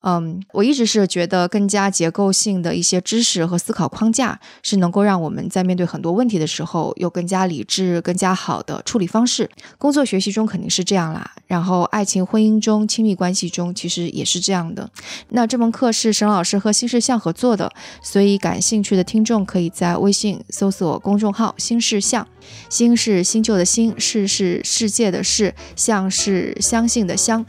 [0.06, 9.48] 嗯，我一直是觉得更加结构性的一些知识和思考框架是能够让我们在面对很多问题的时候有更加理智、更加好的处理方式。
[9.78, 14.90] 工作学习中肯定是这样啦，然后爱情、婚姻中、亲密关系中其实也是这样的。
[15.30, 22.28] 那这门课是沈老师和新事项合作的，所以感兴趣的听众可以在微信搜索公众号“新事项”，
[22.68, 27.46] 新是新旧的新，事是世界的事，相是相信的相。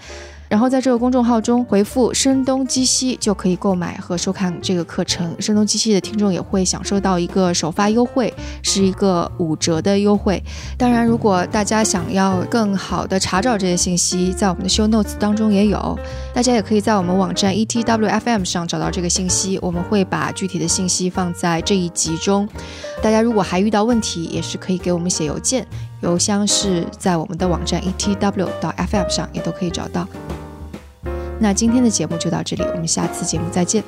[0.56, 5.36] 然后在这个公众号中回复“声东击西”就可以购买和收看这个课程。
[5.42, 8.34] 声东击西的听众也会享受到一个首发优惠，
[8.64, 10.42] 是一个五折的优惠。
[10.78, 16.00] 当然，如果大家想要更好的查找这些信息，在我们的 show notes 当中也有，
[16.34, 19.60] 大家也可以在我们网站 etwfm 上找到这个信息。
[19.62, 22.48] 我们会把具体的信息放在这一集中。
[23.04, 25.68] 大家如果还遇到问题，也是可以给我们写邮件，
[26.00, 28.16] 邮箱是在我们的网站 etw
[28.62, 30.08] 到 fm 上也都可以找到。
[31.40, 33.84] 那今天的节目就到这里，我们下次节目再见。